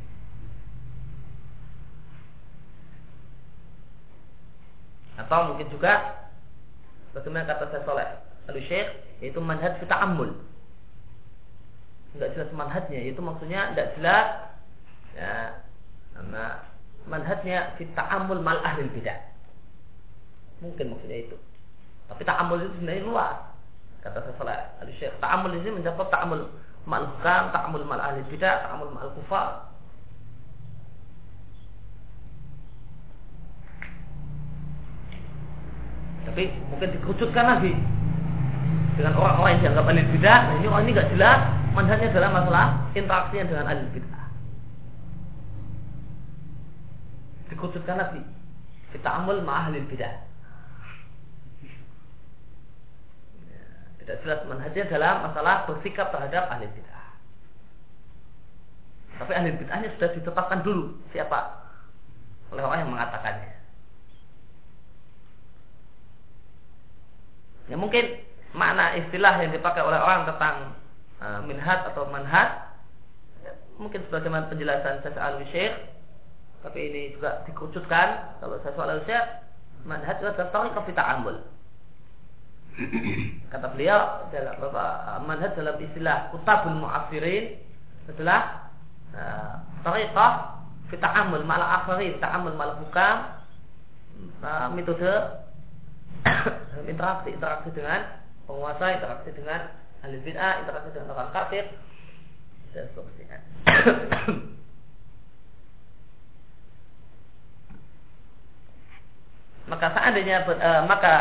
[5.20, 5.92] Atau mungkin juga
[7.14, 8.08] bagaimana kata saya soleh
[8.48, 8.88] lalu syekh
[9.22, 10.30] yaitu manhaj kita amul
[12.14, 14.26] tidak jelas manhajnya itu maksudnya tidak jelas
[15.14, 15.34] ya
[16.14, 16.44] karena
[17.06, 19.18] manhajnya kita amul mal ahli bidah.
[20.60, 21.36] Mungkin maksudnya itu.
[22.10, 23.38] Tapi tak amul itu sebenarnya luas
[24.00, 26.48] kata setelah al syekh ta'amul ini mencakup ta'amul
[26.88, 29.68] ma'al hukam, ta'amul ma'al ahli bidah, ta'amul ma'al kufar.
[36.24, 37.72] Tapi mungkin dikerucutkan lagi
[38.94, 40.38] dengan orang-orang yang dianggap ahli bidah.
[40.46, 41.40] Nah ini orang ini gak jelas
[41.74, 44.24] manhajnya dalam masalah interaksinya dengan ahli bidah.
[47.52, 48.22] Dikerucutkan lagi.
[48.94, 50.29] Kita amul ma'ahli bidah.
[54.10, 57.06] Tidak jelas manhajnya dalam masalah bersikap terhadap ahli bid'ah.
[59.22, 61.62] Tapi ahli bid'ahnya sudah ditetapkan dulu siapa
[62.50, 63.54] oleh orang yang mengatakannya.
[67.70, 68.18] Ya mungkin
[68.50, 70.74] makna istilah yang dipakai oleh orang tentang
[71.22, 72.66] uh, minhaj atau manhaj
[73.46, 75.70] ya, mungkin sebagaimana penjelasan saya al syekh
[76.66, 79.22] tapi ini juga dikerucutkan kalau saya soal syekh
[79.86, 81.38] manhaj itu adalah tariqah fi ta'amul
[83.50, 87.58] Kata beliau dalam Bapak manhaj dalam istilah kutabul mu'afirin
[88.08, 88.70] adalah
[89.12, 93.16] uh, tariqah fi ta'amul ma'al akhirin, ta'amul ma'al hukam
[94.42, 95.12] uh, metode
[96.92, 99.60] interaksi interaksi dengan penguasa, interaksi dengan
[100.02, 101.64] ahli bid'ah, interaksi dengan orang kafir
[102.70, 103.38] dan seterusnya.
[109.70, 110.42] maka seandainya
[110.90, 111.14] maka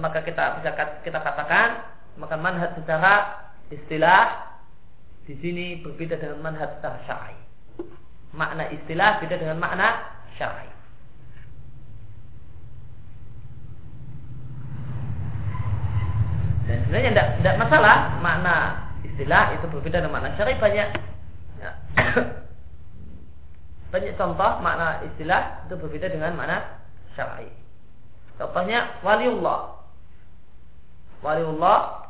[0.00, 0.70] maka kita bisa
[1.04, 1.84] kita katakan
[2.16, 4.52] maka manhaj secara istilah
[5.24, 7.38] di sini berbeda dengan manhaj secara syar'i.
[8.32, 9.88] Makna istilah beda dengan makna
[10.36, 10.68] syar'i.
[16.68, 18.56] Dan sebenarnya tidak, tidak masalah makna
[19.04, 20.88] istilah itu berbeda dengan makna syar'i banyak
[21.60, 21.70] ya.
[23.92, 26.82] banyak contoh makna istilah itu berbeda dengan makna
[27.14, 27.48] syar'i.
[28.40, 29.71] Contohnya waliullah
[31.22, 32.02] waliullah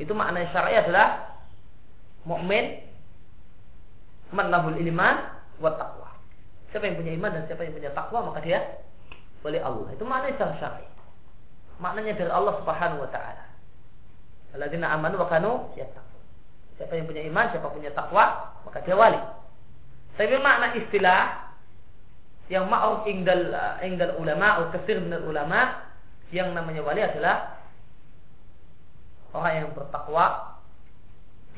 [0.00, 1.36] itu makna syar'i adalah
[2.24, 2.80] mukmin
[4.32, 5.16] manahul iman
[5.60, 6.08] wa taqwa.
[6.72, 8.80] Siapa yang punya iman dan siapa yang punya takwa maka dia
[9.44, 9.92] wali Allah.
[9.92, 10.88] Itu makna secara syar'i.
[11.80, 13.44] Maknanya dari Allah Subhanahu wa taala.
[14.56, 15.52] Alladzina amanu wa kanu.
[15.76, 19.20] Siapa yang punya iman, siapa punya takwa, maka dia wali.
[20.16, 21.52] Tapi makna istilah
[22.48, 23.52] yang ma'ruf ingdal
[23.84, 25.89] ingdal ulama atau kasir min ulama
[26.30, 27.58] yang namanya wali adalah
[29.34, 30.26] orang yang bertakwa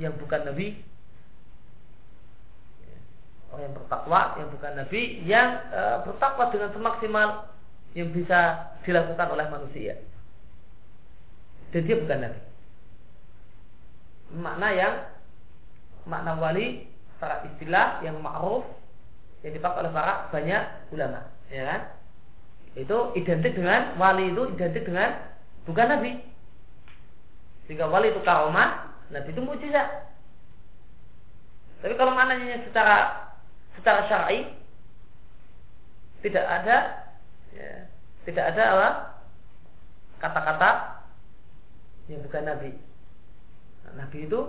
[0.00, 0.80] yang bukan nabi.
[3.52, 7.28] Orang yang bertakwa yang bukan nabi yang e, bertakwa dengan semaksimal
[7.92, 10.00] yang bisa dilakukan oleh manusia.
[11.76, 12.40] Dan dia bukan nabi.
[14.32, 14.94] Makna yang
[16.08, 18.66] makna wali secara istilah yang ma'ruf
[19.46, 21.80] yang dipakai oleh para banyak ulama ya kan
[22.72, 25.12] itu identik dengan wali itu identik dengan
[25.68, 26.12] bukan nabi.
[27.68, 30.08] Jika wali itu karomah nabi itu mujizat.
[31.84, 33.28] Tapi kalau maknanya secara
[33.76, 34.48] secara syar'i
[36.24, 36.76] tidak ada
[37.52, 37.70] ya,
[38.24, 38.88] tidak ada apa
[40.22, 40.70] kata-kata
[42.08, 42.70] yang bukan nabi.
[43.84, 44.40] Nah, nabi itu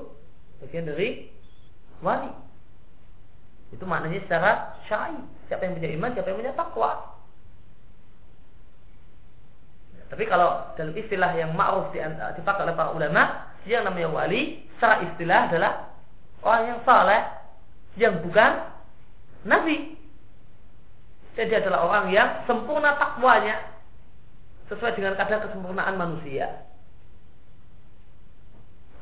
[0.63, 1.27] bagian dari
[1.99, 2.31] wali.
[3.75, 5.19] Itu maknanya secara syar'i.
[5.51, 7.12] Siapa yang punya iman siapa yang punya takwa
[10.09, 11.93] tapi kalau dalam istilah yang ma'ruf
[12.37, 13.23] dipakai oleh para ulama,
[13.63, 15.73] yang namanya wali secara istilah adalah
[16.43, 17.21] orang yang saleh
[17.95, 18.51] yang bukan
[19.47, 19.95] nabi.
[21.33, 23.57] Jadi adalah orang yang sempurna takwanya
[24.69, 26.61] sesuai dengan kadar kesempurnaan manusia.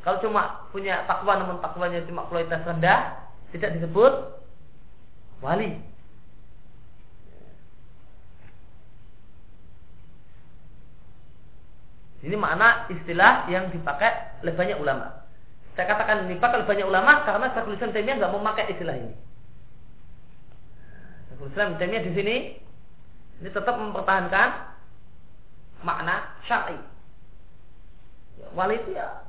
[0.02, 4.14] Kalau cuma punya takwa namun takwanya cuma kualitas rendah, tidak disebut
[5.44, 5.91] wali.
[12.22, 15.26] Ini makna istilah yang dipakai oleh banyak ulama.
[15.74, 19.14] Saya katakan ini dipakai oleh banyak ulama karena Syekhul Islam Taimiyah nggak memakai istilah ini.
[21.32, 22.36] Syekhul Islam Taimiyah di sini
[23.42, 24.50] ini tetap mempertahankan
[25.82, 26.78] makna syar'i.
[28.38, 29.26] Ya, wali itu ya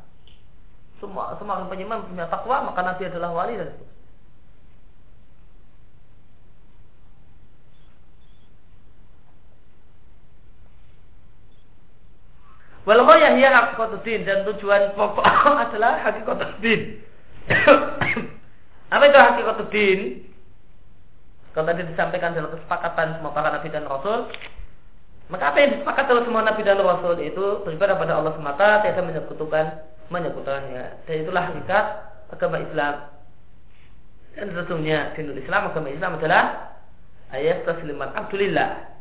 [1.00, 3.86] semua semua orang penyiman punya takwa maka Nabi adalah wali dan itu.
[12.82, 15.22] Wal ghayah hiya hakikatuddin dan tujuan pokok
[15.70, 16.98] adalah hakikatuddin.
[18.94, 20.00] Apa itu hakikatuddin?
[21.52, 24.24] Kalau tadi disampaikan dalam kesepakatan semua para nabi dan rasul,
[25.28, 29.04] maka apa yang disepakati oleh semua nabi dan rasul itu beribadah pada Allah semata, tidak
[29.04, 31.04] menyekutukan menyekutukannya.
[31.04, 31.84] Dan itulah hakikat
[32.32, 32.94] agama Islam.
[34.32, 36.72] Dan tentunya dinul Islam agama Islam adalah
[37.36, 38.96] ayat tasliman abdulillah.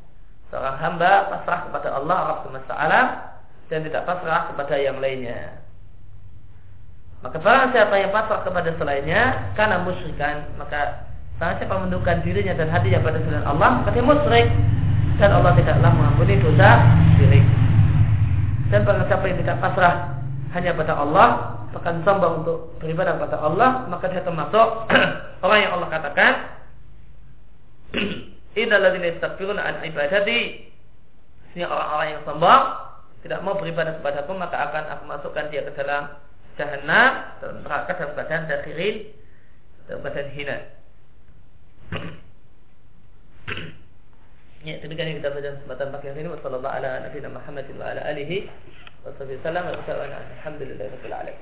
[0.51, 3.30] Seorang hamba pasrah kepada Allah Rabb semesta alam
[3.71, 5.63] dan tidak pasrah kepada yang lainnya.
[7.23, 11.07] Maka barang siapa yang pasrah kepada selainnya karena musyrikan, maka
[11.39, 14.47] barang siapa menundukkan dirinya dan hatinya pada selain Allah, maka dia musyrik
[15.15, 16.69] dan Allah tidaklah mengampuni dosa
[17.15, 17.45] syirik.
[18.75, 19.95] Dan barang siapa yang tidak pasrah
[20.51, 21.27] hanya pada Allah,
[21.71, 24.67] bahkan sombong untuk beribadah pada Allah, maka dia termasuk
[25.47, 26.31] orang yang Allah katakan
[28.59, 30.67] Innalladzina yastakbiruna an ibadati.
[31.55, 32.90] Ini orang-orang yang sombong
[33.21, 36.17] tidak mau beribadah kepada aku maka akan aku masukkan dia ke dalam
[36.57, 38.95] jahanam dalam neraka dalam badan dakhirin
[39.87, 40.57] dalam hina.
[44.63, 46.29] ya, demikian yang kita baca kesempatan pagi hari ini.
[46.29, 47.33] Wassalamualaikum warahmatullahi
[50.93, 51.33] wabarakatuh.